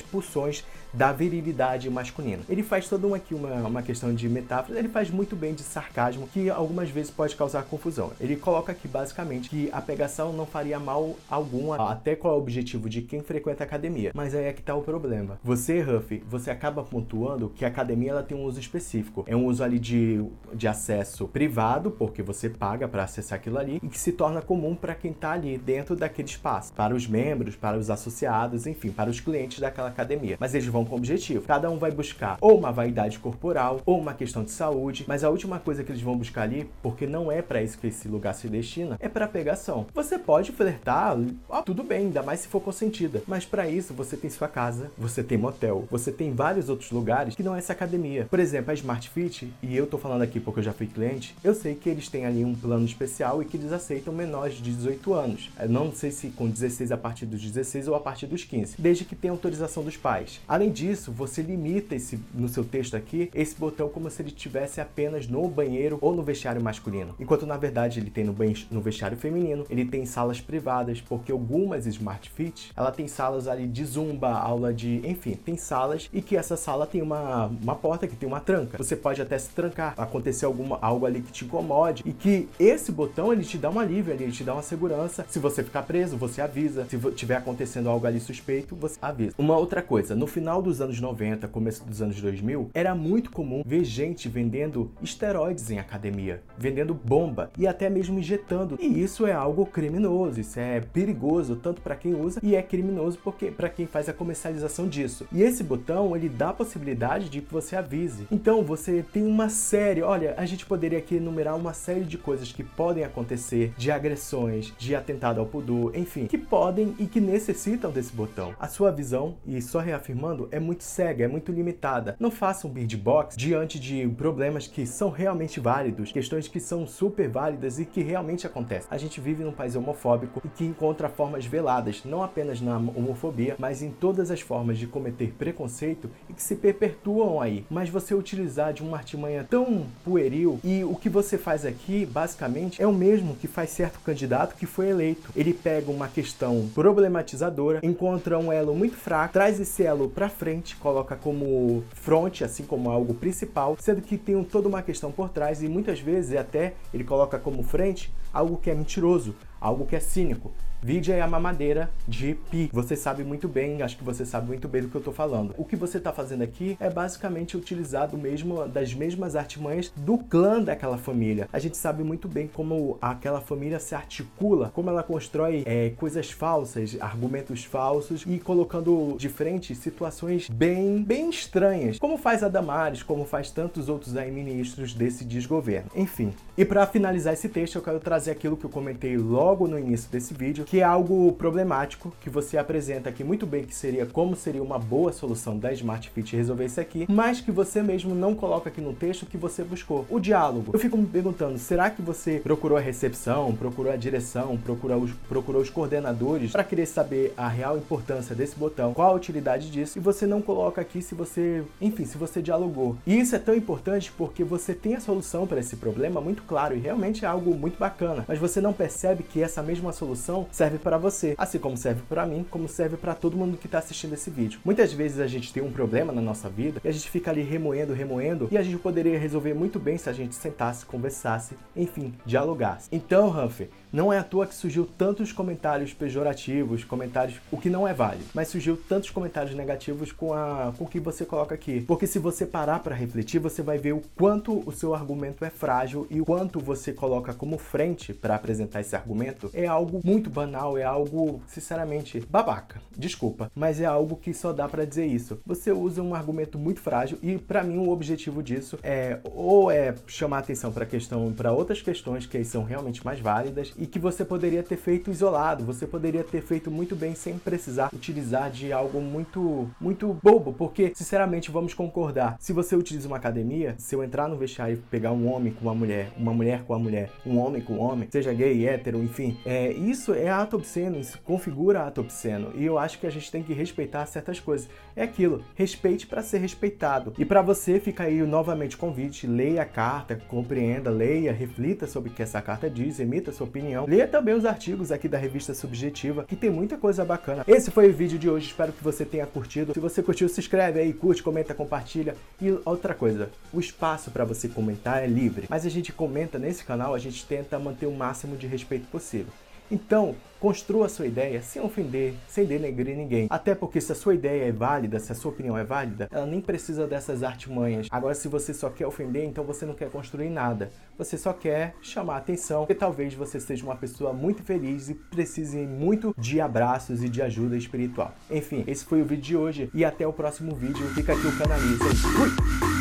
pulsões 0.00 0.64
da 0.92 1.12
virilidade 1.12 1.88
masculina. 1.90 2.42
Ele 2.48 2.62
faz 2.62 2.88
toda 2.88 3.06
uma, 3.06 3.16
aqui 3.16 3.34
uma, 3.34 3.54
uma 3.66 3.82
questão 3.82 4.14
de 4.14 4.28
metáfora, 4.28 4.78
ele 4.78 4.88
faz 4.88 5.10
muito 5.10 5.36
bem 5.36 5.54
de 5.54 5.62
sarcasmo, 5.62 6.28
que 6.28 6.48
algumas 6.50 6.90
vezes 6.90 7.10
pode 7.10 7.34
causar 7.36 7.62
confusão. 7.64 8.12
Ele 8.20 8.36
coloca 8.36 8.72
aqui 8.72 8.88
basicamente 8.88 9.48
que 9.48 9.68
a 9.72 9.80
pegação 9.80 10.32
não 10.32 10.46
faria 10.46 10.78
mal 10.78 11.16
algum, 11.28 11.72
até 11.72 12.16
qual 12.16 12.34
é 12.34 12.36
o 12.36 12.40
objetivo 12.40 12.88
de 12.88 13.02
quem 13.02 13.22
frequenta 13.22 13.64
a 13.64 13.66
academia. 13.66 14.12
Mas 14.14 14.34
aí 14.34 14.44
é 14.44 14.52
que 14.52 14.62
tá 14.62 14.74
o 14.74 14.82
problema. 14.82 15.38
Você, 15.42 15.80
Huff, 15.80 16.22
você 16.28 16.50
acaba 16.50 16.82
pontuando 16.82 17.50
que 17.50 17.64
a 17.64 17.68
academia 17.68 18.10
ela 18.10 18.22
tem 18.22 18.36
um 18.36 18.44
uso 18.44 18.60
específico. 18.60 19.24
É 19.26 19.36
um 19.36 19.46
uso 19.46 19.62
ali 19.62 19.78
de, 19.78 20.24
de 20.54 20.68
acesso 20.68 21.28
privado, 21.28 21.90
porque 21.90 22.22
você 22.22 22.48
paga 22.48 22.88
para 22.88 23.04
acessar 23.04 23.38
aquilo 23.38 23.58
ali, 23.58 23.80
e 23.82 23.88
que 23.88 23.98
se 23.98 24.12
torna 24.12 24.40
comum 24.40 24.74
para 24.74 24.94
quem 24.94 25.12
tá 25.12 25.32
ali 25.32 25.58
dentro 25.58 25.96
daquele 25.96 26.28
espaço, 26.28 26.72
para 26.72 26.94
os 26.94 27.06
membros, 27.06 27.56
para 27.56 27.76
os 27.76 27.90
associados, 27.90 28.66
enfim, 28.66 28.90
para 28.90 29.10
os 29.10 29.20
clientes 29.20 29.58
daquela 29.58 29.88
academia. 29.88 30.36
Mas 30.38 30.54
eles 30.54 30.66
vão 30.76 30.84
com 30.84 30.96
objetivo. 30.96 31.46
Cada 31.46 31.70
um 31.70 31.78
vai 31.78 31.90
buscar 31.90 32.36
ou 32.40 32.58
uma 32.58 32.70
vaidade 32.70 33.18
corporal 33.18 33.80
ou 33.86 33.98
uma 33.98 34.12
questão 34.12 34.44
de 34.44 34.50
saúde, 34.50 35.04
mas 35.08 35.24
a 35.24 35.30
última 35.30 35.58
coisa 35.58 35.82
que 35.82 35.90
eles 35.90 36.02
vão 36.02 36.16
buscar 36.16 36.42
ali, 36.42 36.68
porque 36.82 37.06
não 37.06 37.32
é 37.32 37.40
para 37.40 37.62
isso 37.62 37.78
que 37.78 37.86
esse 37.86 38.06
lugar 38.08 38.34
se 38.34 38.48
destina, 38.48 38.96
é 39.00 39.08
para 39.08 39.26
pegação. 39.26 39.86
Você 39.94 40.18
pode 40.18 40.52
flertar, 40.52 41.16
ó, 41.48 41.62
tudo 41.62 41.82
bem, 41.82 42.06
ainda 42.06 42.22
mais 42.22 42.40
se 42.40 42.48
for 42.48 42.60
consentida, 42.60 43.22
mas 43.26 43.46
para 43.46 43.68
isso 43.68 43.94
você 43.94 44.16
tem 44.16 44.28
sua 44.28 44.48
casa, 44.48 44.90
você 44.98 45.22
tem 45.22 45.38
motel, 45.38 45.86
você 45.90 46.12
tem 46.12 46.32
vários 46.32 46.68
outros 46.68 46.90
lugares 46.90 47.34
que 47.34 47.42
não 47.42 47.54
é 47.54 47.58
essa 47.58 47.72
academia. 47.72 48.26
Por 48.28 48.38
exemplo, 48.38 48.70
a 48.70 48.74
Smart 48.74 49.08
Fit, 49.08 49.50
e 49.62 49.74
eu 49.74 49.86
tô 49.86 49.96
falando 49.96 50.22
aqui 50.22 50.38
porque 50.38 50.60
eu 50.60 50.64
já 50.64 50.72
fui 50.72 50.86
cliente, 50.86 51.34
eu 51.42 51.54
sei 51.54 51.74
que 51.74 51.88
eles 51.88 52.08
têm 52.08 52.26
ali 52.26 52.44
um 52.44 52.54
plano 52.54 52.84
especial 52.84 53.40
e 53.40 53.46
que 53.46 53.56
eles 53.56 53.72
aceitam 53.72 54.12
menores 54.12 54.56
de 54.56 54.74
18 54.74 55.14
anos. 55.14 55.50
Eu 55.58 55.68
não 55.70 55.90
sei 55.92 56.10
se 56.10 56.28
com 56.28 56.48
16 56.48 56.92
a 56.92 56.96
partir 56.96 57.24
dos 57.24 57.40
16 57.40 57.88
ou 57.88 57.94
a 57.94 58.00
partir 58.00 58.26
dos 58.26 58.44
15, 58.44 58.76
desde 58.78 59.04
que 59.04 59.16
tenha 59.16 59.32
autorização 59.32 59.82
dos 59.82 59.96
pais. 59.96 60.40
Além 60.46 60.65
disso, 60.70 61.12
você 61.12 61.42
limita 61.42 61.94
esse, 61.94 62.18
no 62.34 62.48
seu 62.48 62.64
texto 62.64 62.96
aqui 62.96 63.30
esse 63.34 63.54
botão 63.54 63.88
como 63.88 64.10
se 64.10 64.22
ele 64.22 64.30
tivesse 64.30 64.80
apenas 64.80 65.26
no 65.28 65.48
banheiro 65.48 65.98
ou 66.00 66.14
no 66.14 66.22
vestiário 66.22 66.62
masculino. 66.62 67.14
Enquanto 67.18 67.46
na 67.46 67.56
verdade 67.56 68.00
ele 68.00 68.10
tem 68.10 68.24
no, 68.24 68.34
no 68.70 68.80
vestiário 68.80 69.16
feminino, 69.16 69.66
ele 69.68 69.84
tem 69.84 70.04
salas 70.06 70.40
privadas, 70.40 71.00
porque 71.00 71.32
algumas 71.32 71.86
Smart 71.86 72.30
Fit, 72.30 72.72
ela 72.76 72.90
tem 72.90 73.08
salas 73.08 73.48
ali 73.48 73.66
de 73.66 73.84
zumba, 73.84 74.30
aula 74.30 74.72
de, 74.72 75.00
enfim, 75.04 75.34
tem 75.34 75.56
salas 75.56 76.08
e 76.12 76.20
que 76.20 76.36
essa 76.36 76.56
sala 76.56 76.86
tem 76.86 77.02
uma, 77.02 77.46
uma 77.46 77.74
porta 77.74 78.06
que 78.06 78.16
tem 78.16 78.28
uma 78.28 78.40
tranca. 78.40 78.78
Você 78.78 78.96
pode 78.96 79.20
até 79.20 79.38
se 79.38 79.50
trancar, 79.50 79.94
acontecer 79.96 80.44
alguma, 80.44 80.78
algo 80.80 81.06
ali 81.06 81.20
que 81.20 81.32
te 81.32 81.44
incomode 81.44 82.02
e 82.06 82.12
que 82.12 82.48
esse 82.58 82.92
botão 82.92 83.32
ele 83.32 83.44
te 83.44 83.58
dá 83.58 83.70
um 83.70 83.78
alívio 83.78 84.12
ali, 84.12 84.24
ele 84.24 84.32
te 84.32 84.44
dá 84.44 84.52
uma 84.52 84.62
segurança. 84.62 85.24
Se 85.28 85.38
você 85.38 85.62
ficar 85.62 85.82
preso, 85.82 86.16
você 86.16 86.40
avisa. 86.40 86.86
Se 86.88 86.98
tiver 87.12 87.36
acontecendo 87.36 87.88
algo 87.88 88.06
ali 88.06 88.20
suspeito, 88.20 88.74
você 88.74 88.96
avisa. 89.00 89.34
Uma 89.38 89.56
outra 89.56 89.82
coisa, 89.82 90.14
no 90.14 90.26
final 90.26 90.55
dos 90.62 90.80
anos 90.80 91.00
90, 91.00 91.48
começo 91.48 91.84
dos 91.84 92.02
anos 92.02 92.20
2000, 92.20 92.70
era 92.74 92.94
muito 92.94 93.30
comum 93.30 93.62
ver 93.64 93.84
gente 93.84 94.28
vendendo 94.28 94.90
esteroides 95.02 95.70
em 95.70 95.78
academia, 95.78 96.42
vendendo 96.58 96.94
bomba 96.94 97.50
e 97.58 97.66
até 97.66 97.88
mesmo 97.88 98.18
injetando. 98.18 98.78
E 98.80 99.02
isso 99.02 99.26
é 99.26 99.32
algo 99.32 99.66
criminoso, 99.66 100.40
isso 100.40 100.58
é 100.58 100.80
perigoso 100.80 101.56
tanto 101.56 101.80
para 101.80 101.96
quem 101.96 102.14
usa 102.14 102.40
e 102.42 102.54
é 102.54 102.62
criminoso 102.62 103.18
porque 103.22 103.50
para 103.50 103.68
quem 103.68 103.86
faz 103.86 104.08
a 104.08 104.12
comercialização 104.12 104.88
disso. 104.88 105.26
E 105.32 105.42
esse 105.42 105.62
botão, 105.62 106.16
ele 106.16 106.28
dá 106.28 106.50
a 106.50 106.54
possibilidade 106.54 107.28
de 107.28 107.40
que 107.40 107.52
você 107.52 107.76
avise. 107.76 108.26
Então, 108.30 108.62
você 108.62 109.04
tem 109.12 109.24
uma 109.24 109.48
série, 109.48 110.02
olha, 110.02 110.34
a 110.36 110.46
gente 110.46 110.66
poderia 110.66 110.98
aqui 110.98 111.16
enumerar 111.16 111.56
uma 111.56 111.72
série 111.72 112.04
de 112.04 112.18
coisas 112.18 112.52
que 112.52 112.62
podem 112.62 113.04
acontecer, 113.04 113.72
de 113.76 113.90
agressões, 113.90 114.72
de 114.78 114.94
atentado 114.94 115.40
ao 115.40 115.46
pudor, 115.46 115.96
enfim, 115.96 116.26
que 116.26 116.38
podem 116.38 116.94
e 116.98 117.06
que 117.06 117.20
necessitam 117.20 117.90
desse 117.90 118.12
botão. 118.12 118.54
A 118.58 118.68
sua 118.68 118.90
visão, 118.90 119.36
e 119.46 119.60
só 119.60 119.78
reafirmando, 119.78 120.45
é 120.50 120.60
muito 120.60 120.84
cega, 120.84 121.24
é 121.24 121.28
muito 121.28 121.52
limitada. 121.52 122.16
Não 122.18 122.30
faça 122.30 122.66
um 122.66 122.70
beatbox 122.70 123.36
diante 123.36 123.78
de 123.78 124.06
problemas 124.08 124.66
que 124.66 124.86
são 124.86 125.10
realmente 125.10 125.60
válidos, 125.60 126.12
questões 126.12 126.48
que 126.48 126.60
são 126.60 126.86
super 126.86 127.28
válidas 127.28 127.78
e 127.78 127.84
que 127.84 128.02
realmente 128.02 128.46
acontecem. 128.46 128.88
A 128.90 128.98
gente 128.98 129.20
vive 129.20 129.44
num 129.44 129.52
país 129.52 129.76
homofóbico 129.76 130.40
e 130.44 130.48
que 130.48 130.64
encontra 130.64 131.08
formas 131.08 131.46
veladas, 131.46 132.02
não 132.04 132.22
apenas 132.22 132.60
na 132.60 132.76
homofobia, 132.76 133.56
mas 133.58 133.82
em 133.82 133.90
todas 133.90 134.30
as 134.30 134.40
formas 134.40 134.78
de 134.78 134.86
cometer 134.86 135.32
preconceito 135.38 136.10
e 136.28 136.32
que 136.32 136.42
se 136.42 136.56
perpetuam 136.56 137.40
aí. 137.40 137.64
Mas 137.70 137.88
você 137.88 138.14
utilizar 138.14 138.72
de 138.72 138.82
uma 138.82 138.96
artimanha 138.96 139.46
tão 139.48 139.86
pueril 140.04 140.60
e 140.62 140.84
o 140.84 140.94
que 140.94 141.08
você 141.08 141.38
faz 141.38 141.64
aqui, 141.64 142.06
basicamente, 142.06 142.82
é 142.82 142.86
o 142.86 142.92
mesmo 142.92 143.36
que 143.36 143.46
faz 143.46 143.70
certo 143.70 144.00
candidato 144.00 144.56
que 144.56 144.66
foi 144.66 144.88
eleito. 144.88 145.30
Ele 145.34 145.52
pega 145.52 145.90
uma 145.90 146.08
questão 146.08 146.68
problematizadora, 146.74 147.80
encontra 147.82 148.38
um 148.38 148.52
elo 148.52 148.74
muito 148.74 148.96
fraco, 148.96 149.32
traz 149.32 149.60
esse 149.60 149.82
elo 149.82 150.08
para 150.08 150.28
frente, 150.36 150.76
coloca 150.76 151.16
como 151.16 151.82
fronte, 151.94 152.44
assim 152.44 152.64
como 152.64 152.90
algo 152.90 153.14
principal, 153.14 153.76
sendo 153.80 154.02
que 154.02 154.16
tem 154.16 154.42
toda 154.44 154.68
uma 154.68 154.82
questão 154.82 155.10
por 155.10 155.30
trás 155.30 155.62
e 155.62 155.68
muitas 155.68 155.98
vezes 155.98 156.36
até 156.36 156.74
ele 156.92 157.04
coloca 157.04 157.38
como 157.38 157.62
frente 157.62 158.12
algo 158.32 158.58
que 158.58 158.70
é 158.70 158.74
mentiroso, 158.74 159.34
algo 159.60 159.86
que 159.86 159.96
é 159.96 160.00
cínico. 160.00 160.52
Vide 160.86 161.10
é 161.10 161.20
a 161.20 161.26
mamadeira 161.26 161.90
de 162.06 162.34
Pi. 162.48 162.70
Você 162.72 162.94
sabe 162.94 163.24
muito 163.24 163.48
bem, 163.48 163.82
acho 163.82 163.96
que 163.96 164.04
você 164.04 164.24
sabe 164.24 164.46
muito 164.46 164.68
bem 164.68 164.82
do 164.82 164.88
que 164.88 164.94
eu 164.94 165.00
tô 165.00 165.10
falando. 165.10 165.52
O 165.58 165.64
que 165.64 165.74
você 165.74 165.98
tá 165.98 166.12
fazendo 166.12 166.42
aqui 166.42 166.76
é 166.78 166.88
basicamente 166.88 167.56
utilizar 167.56 168.08
do 168.08 168.16
mesmo, 168.16 168.68
das 168.68 168.94
mesmas 168.94 169.34
artimanhas 169.34 169.92
do 169.96 170.16
clã 170.16 170.62
daquela 170.62 170.96
família. 170.96 171.48
A 171.52 171.58
gente 171.58 171.76
sabe 171.76 172.04
muito 172.04 172.28
bem 172.28 172.46
como 172.46 172.98
aquela 173.02 173.40
família 173.40 173.80
se 173.80 173.96
articula, 173.96 174.70
como 174.76 174.88
ela 174.88 175.02
constrói 175.02 175.64
é, 175.66 175.90
coisas 175.96 176.30
falsas, 176.30 176.96
argumentos 177.00 177.64
falsos 177.64 178.22
e 178.24 178.38
colocando 178.38 179.16
de 179.18 179.28
frente 179.28 179.74
situações 179.74 180.48
bem, 180.48 181.02
bem 181.02 181.30
estranhas, 181.30 181.98
como 181.98 182.16
faz 182.16 182.44
a 182.44 182.48
Damares, 182.48 183.02
como 183.02 183.24
faz 183.24 183.50
tantos 183.50 183.88
outros 183.88 184.16
aí 184.16 184.30
ministros 184.30 184.94
desse 184.94 185.24
desgoverno. 185.24 185.90
Enfim, 185.96 186.32
e 186.56 186.64
para 186.64 186.86
finalizar 186.86 187.32
esse 187.32 187.48
texto, 187.48 187.74
eu 187.74 187.82
quero 187.82 187.98
trazer 187.98 188.30
aquilo 188.30 188.56
que 188.56 188.66
eu 188.66 188.70
comentei 188.70 189.16
logo 189.16 189.66
no 189.66 189.76
início 189.76 190.08
desse 190.12 190.32
vídeo, 190.32 190.64
que 190.64 190.75
é 190.80 190.84
algo 190.84 191.32
problemático 191.32 192.12
que 192.20 192.30
você 192.30 192.58
apresenta 192.58 193.08
aqui 193.08 193.22
muito 193.22 193.46
bem 193.46 193.64
que 193.64 193.74
seria 193.74 194.06
como 194.06 194.36
seria 194.36 194.62
uma 194.62 194.78
boa 194.78 195.12
solução 195.12 195.58
da 195.58 195.72
Smart 195.72 196.10
Fit 196.10 196.36
resolver 196.36 196.64
isso 196.64 196.80
aqui, 196.80 197.06
mas 197.08 197.40
que 197.40 197.50
você 197.50 197.82
mesmo 197.82 198.14
não 198.14 198.34
coloca 198.34 198.68
aqui 198.68 198.80
no 198.80 198.92
texto 198.92 199.26
que 199.26 199.36
você 199.36 199.62
buscou. 199.62 200.06
O 200.08 200.18
diálogo. 200.18 200.70
Eu 200.72 200.78
fico 200.78 200.96
me 200.96 201.06
perguntando, 201.06 201.58
será 201.58 201.90
que 201.90 202.02
você 202.02 202.40
procurou 202.40 202.78
a 202.78 202.80
recepção, 202.80 203.54
procurou 203.54 203.92
a 203.92 203.96
direção, 203.96 204.56
procurou 204.56 205.02
os, 205.02 205.12
procurou 205.28 205.62
os 205.62 205.70
coordenadores 205.70 206.52
para 206.52 206.64
querer 206.64 206.86
saber 206.86 207.32
a 207.36 207.48
real 207.48 207.76
importância 207.76 208.34
desse 208.34 208.56
botão, 208.56 208.94
qual 208.94 209.12
a 209.12 209.14
utilidade 209.14 209.70
disso, 209.70 209.98
e 209.98 210.00
você 210.00 210.26
não 210.26 210.42
coloca 210.42 210.80
aqui 210.80 211.02
se 211.02 211.14
você, 211.14 211.62
enfim, 211.80 212.04
se 212.04 212.18
você 212.18 212.42
dialogou. 212.42 212.96
E 213.06 213.18
isso 213.18 213.34
é 213.34 213.38
tão 213.38 213.54
importante 213.54 214.12
porque 214.16 214.44
você 214.44 214.74
tem 214.74 214.94
a 214.94 215.00
solução 215.00 215.46
para 215.46 215.60
esse 215.60 215.76
problema 215.76 216.20
muito 216.20 216.42
claro 216.42 216.76
e 216.76 216.80
realmente 216.80 217.24
é 217.24 217.28
algo 217.28 217.54
muito 217.54 217.78
bacana, 217.78 218.24
mas 218.26 218.38
você 218.38 218.60
não 218.60 218.72
percebe 218.72 219.22
que 219.22 219.42
essa 219.42 219.62
mesma 219.62 219.92
solução 219.92 220.46
serve 220.56 220.78
para 220.78 220.96
você, 220.96 221.34
assim 221.36 221.58
como 221.58 221.76
serve 221.76 222.00
para 222.08 222.24
mim, 222.24 222.46
como 222.50 222.66
serve 222.66 222.96
para 222.96 223.14
todo 223.14 223.36
mundo 223.36 223.58
que 223.58 223.66
está 223.66 223.78
assistindo 223.78 224.14
esse 224.14 224.30
vídeo. 224.30 224.58
Muitas 224.64 224.90
vezes 224.90 225.20
a 225.20 225.26
gente 225.26 225.52
tem 225.52 225.62
um 225.62 225.70
problema 225.70 226.14
na 226.14 226.22
nossa 226.22 226.48
vida 226.48 226.80
e 226.82 226.88
a 226.88 226.92
gente 226.92 227.10
fica 227.10 227.30
ali 227.30 227.42
remoendo, 227.42 227.92
remoendo, 227.92 228.48
e 228.50 228.56
a 228.56 228.62
gente 228.62 228.78
poderia 228.78 229.18
resolver 229.18 229.52
muito 229.52 229.78
bem 229.78 229.98
se 229.98 230.08
a 230.08 230.14
gente 230.14 230.34
sentasse, 230.34 230.86
conversasse, 230.86 231.54
enfim, 231.76 232.14
dialogasse. 232.24 232.88
Então, 232.90 233.28
Humphrey, 233.28 233.68
não 233.92 234.10
é 234.10 234.18
à 234.18 234.22
toa 234.22 234.46
que 234.46 234.54
surgiu 234.54 234.86
tantos 234.86 235.30
comentários 235.30 235.92
pejorativos, 235.92 236.84
comentários 236.84 237.38
o 237.52 237.58
que 237.58 237.68
não 237.68 237.86
é 237.86 237.92
válido, 237.92 238.24
mas 238.32 238.48
surgiu 238.48 238.78
tantos 238.78 239.10
comentários 239.10 239.54
negativos 239.54 240.10
com 240.10 240.32
a 240.32 240.72
com 240.78 240.84
o 240.84 240.88
que 240.88 240.98
você 240.98 241.24
coloca 241.24 241.54
aqui. 241.54 241.82
Porque 241.82 242.06
se 242.06 242.18
você 242.18 242.46
parar 242.46 242.80
para 242.80 242.94
refletir, 242.94 243.38
você 243.38 243.62
vai 243.62 243.78
ver 243.78 243.92
o 243.92 244.02
quanto 244.16 244.62
o 244.66 244.72
seu 244.72 244.94
argumento 244.94 245.44
é 245.44 245.50
frágil 245.50 246.06
e 246.10 246.20
o 246.20 246.24
quanto 246.24 246.60
você 246.60 246.92
coloca 246.92 247.34
como 247.34 247.58
frente 247.58 248.14
para 248.14 248.34
apresentar 248.34 248.80
esse 248.80 248.96
argumento 248.96 249.50
é 249.52 249.66
algo 249.66 250.00
muito 250.02 250.30
banal 250.30 250.45
anal 250.46 250.78
é 250.78 250.84
algo, 250.84 251.42
sinceramente, 251.46 252.20
babaca. 252.28 252.80
Desculpa, 252.96 253.50
mas 253.54 253.80
é 253.80 253.84
algo 253.84 254.16
que 254.16 254.32
só 254.32 254.52
dá 254.52 254.68
para 254.68 254.84
dizer 254.84 255.06
isso. 255.06 255.38
Você 255.44 255.70
usa 255.70 256.02
um 256.02 256.14
argumento 256.14 256.58
muito 256.58 256.80
frágil 256.80 257.18
e 257.22 257.36
para 257.36 257.62
mim 257.62 257.78
o 257.78 257.90
objetivo 257.90 258.42
disso 258.42 258.78
é 258.82 259.20
ou 259.24 259.70
é 259.70 259.94
chamar 260.06 260.38
atenção 260.38 260.72
para 260.72 260.86
questão 260.86 261.32
para 261.32 261.52
outras 261.52 261.82
questões 261.82 262.26
que 262.26 262.42
são 262.44 262.64
realmente 262.64 263.04
mais 263.04 263.20
válidas 263.20 263.72
e 263.76 263.86
que 263.86 263.98
você 263.98 264.24
poderia 264.24 264.62
ter 264.62 264.76
feito 264.76 265.10
isolado, 265.10 265.64
você 265.64 265.86
poderia 265.86 266.24
ter 266.24 266.42
feito 266.42 266.70
muito 266.70 266.96
bem 266.96 267.14
sem 267.14 267.38
precisar 267.38 267.90
utilizar 267.92 268.50
de 268.50 268.72
algo 268.72 269.00
muito 269.00 269.68
muito 269.80 270.18
bobo, 270.22 270.52
porque 270.52 270.92
sinceramente 270.94 271.50
vamos 271.50 271.74
concordar, 271.74 272.36
se 272.38 272.52
você 272.52 272.74
utiliza 272.76 273.08
uma 273.08 273.16
academia, 273.16 273.74
se 273.78 273.94
eu 273.94 274.02
entrar 274.02 274.28
no 274.28 274.36
vestiário 274.36 274.74
e 274.74 274.90
pegar 274.90 275.12
um 275.12 275.32
homem 275.32 275.52
com 275.52 275.62
uma 275.62 275.74
mulher, 275.74 276.10
uma 276.16 276.32
mulher 276.32 276.62
com 276.64 276.72
uma 276.72 276.78
mulher, 276.78 277.10
um 277.24 277.38
homem 277.38 277.62
com 277.62 277.74
um 277.74 277.80
homem, 277.80 278.08
seja 278.10 278.32
gay, 278.32 278.66
hétero, 278.66 279.02
enfim, 279.02 279.38
é, 279.44 279.72
isso 279.72 280.14
é 280.14 280.30
ato 280.40 280.56
obsceno, 280.56 280.98
isso 280.98 281.18
configura 281.24 281.82
ato 281.82 282.00
obsceno. 282.00 282.52
E 282.54 282.64
eu 282.64 282.78
acho 282.78 282.98
que 282.98 283.06
a 283.06 283.10
gente 283.10 283.30
tem 283.30 283.42
que 283.42 283.52
respeitar 283.52 284.04
certas 284.06 284.38
coisas. 284.40 284.68
É 284.94 285.02
aquilo, 285.02 285.42
respeite 285.54 286.06
para 286.06 286.22
ser 286.22 286.38
respeitado. 286.38 287.12
E 287.18 287.24
para 287.24 287.42
você 287.42 287.80
fica 287.80 288.04
aí 288.04 288.22
novamente 288.22 288.76
o 288.76 288.78
convite, 288.78 289.26
leia 289.26 289.62
a 289.62 289.66
carta, 289.66 290.16
compreenda, 290.28 290.90
leia, 290.90 291.32
reflita 291.32 291.86
sobre 291.86 292.10
o 292.10 292.12
que 292.12 292.22
essa 292.22 292.40
carta 292.40 292.68
diz, 292.68 293.00
emita 293.00 293.32
sua 293.32 293.46
opinião. 293.46 293.86
Leia 293.86 294.06
também 294.06 294.34
os 294.34 294.44
artigos 294.44 294.92
aqui 294.92 295.08
da 295.08 295.18
revista 295.18 295.54
Subjetiva, 295.54 296.24
que 296.24 296.36
tem 296.36 296.50
muita 296.50 296.76
coisa 296.76 297.04
bacana. 297.04 297.44
Esse 297.46 297.70
foi 297.70 297.88
o 297.88 297.92
vídeo 297.92 298.18
de 298.18 298.28
hoje, 298.28 298.46
espero 298.46 298.72
que 298.72 298.82
você 298.82 299.04
tenha 299.04 299.26
curtido. 299.26 299.74
Se 299.74 299.80
você 299.80 300.02
curtiu, 300.02 300.28
se 300.28 300.40
inscreve 300.40 300.80
aí, 300.80 300.92
curte, 300.92 301.22
comenta, 301.22 301.54
compartilha. 301.54 302.14
E 302.40 302.50
outra 302.64 302.94
coisa, 302.94 303.30
o 303.52 303.60
espaço 303.60 304.10
para 304.10 304.24
você 304.24 304.48
comentar 304.48 305.02
é 305.02 305.06
livre, 305.06 305.46
mas 305.48 305.64
a 305.64 305.70
gente 305.70 305.92
comenta 305.92 306.38
nesse 306.38 306.64
canal, 306.64 306.94
a 306.94 306.98
gente 306.98 307.24
tenta 307.26 307.58
manter 307.58 307.86
o 307.86 307.92
máximo 307.92 308.36
de 308.36 308.46
respeito 308.46 308.86
possível. 308.88 309.32
Então, 309.70 310.14
construa 310.40 310.88
sua 310.88 311.06
ideia 311.06 311.42
sem 311.42 311.60
ofender, 311.62 312.14
sem 312.28 312.44
denegrir 312.44 312.96
ninguém. 312.96 313.26
Até 313.30 313.54
porque 313.54 313.80
se 313.80 313.92
a 313.92 313.94
sua 313.94 314.14
ideia 314.14 314.48
é 314.48 314.52
válida, 314.52 314.98
se 315.00 315.10
a 315.10 315.14
sua 315.14 315.32
opinião 315.32 315.56
é 315.56 315.64
válida, 315.64 316.08
ela 316.10 316.26
nem 316.26 316.40
precisa 316.40 316.86
dessas 316.86 317.22
artimanhas. 317.22 317.88
Agora, 317.90 318.14
se 318.14 318.28
você 318.28 318.54
só 318.54 318.70
quer 318.70 318.86
ofender, 318.86 319.24
então 319.24 319.44
você 319.44 319.66
não 319.66 319.74
quer 319.74 319.90
construir 319.90 320.30
nada. 320.30 320.70
Você 320.98 321.18
só 321.18 321.32
quer 321.32 321.74
chamar 321.80 322.18
atenção, 322.18 322.60
porque 322.60 322.74
talvez 322.74 323.14
você 323.14 323.40
seja 323.40 323.64
uma 323.64 323.76
pessoa 323.76 324.12
muito 324.12 324.42
feliz 324.42 324.88
e 324.88 324.94
precise 324.94 325.58
muito 325.58 326.14
de 326.16 326.40
abraços 326.40 327.02
e 327.02 327.08
de 327.08 327.20
ajuda 327.22 327.56
espiritual. 327.56 328.14
Enfim, 328.30 328.64
esse 328.66 328.84
foi 328.84 329.02
o 329.02 329.04
vídeo 329.04 329.22
de 329.22 329.36
hoje 329.36 329.70
e 329.74 329.84
até 329.84 330.06
o 330.06 330.12
próximo 330.12 330.54
vídeo. 330.54 330.86
Fica 330.94 331.12
aqui 331.12 331.26
o 331.26 331.36
Canaliza. 331.36 331.84
Fui! 331.84 332.75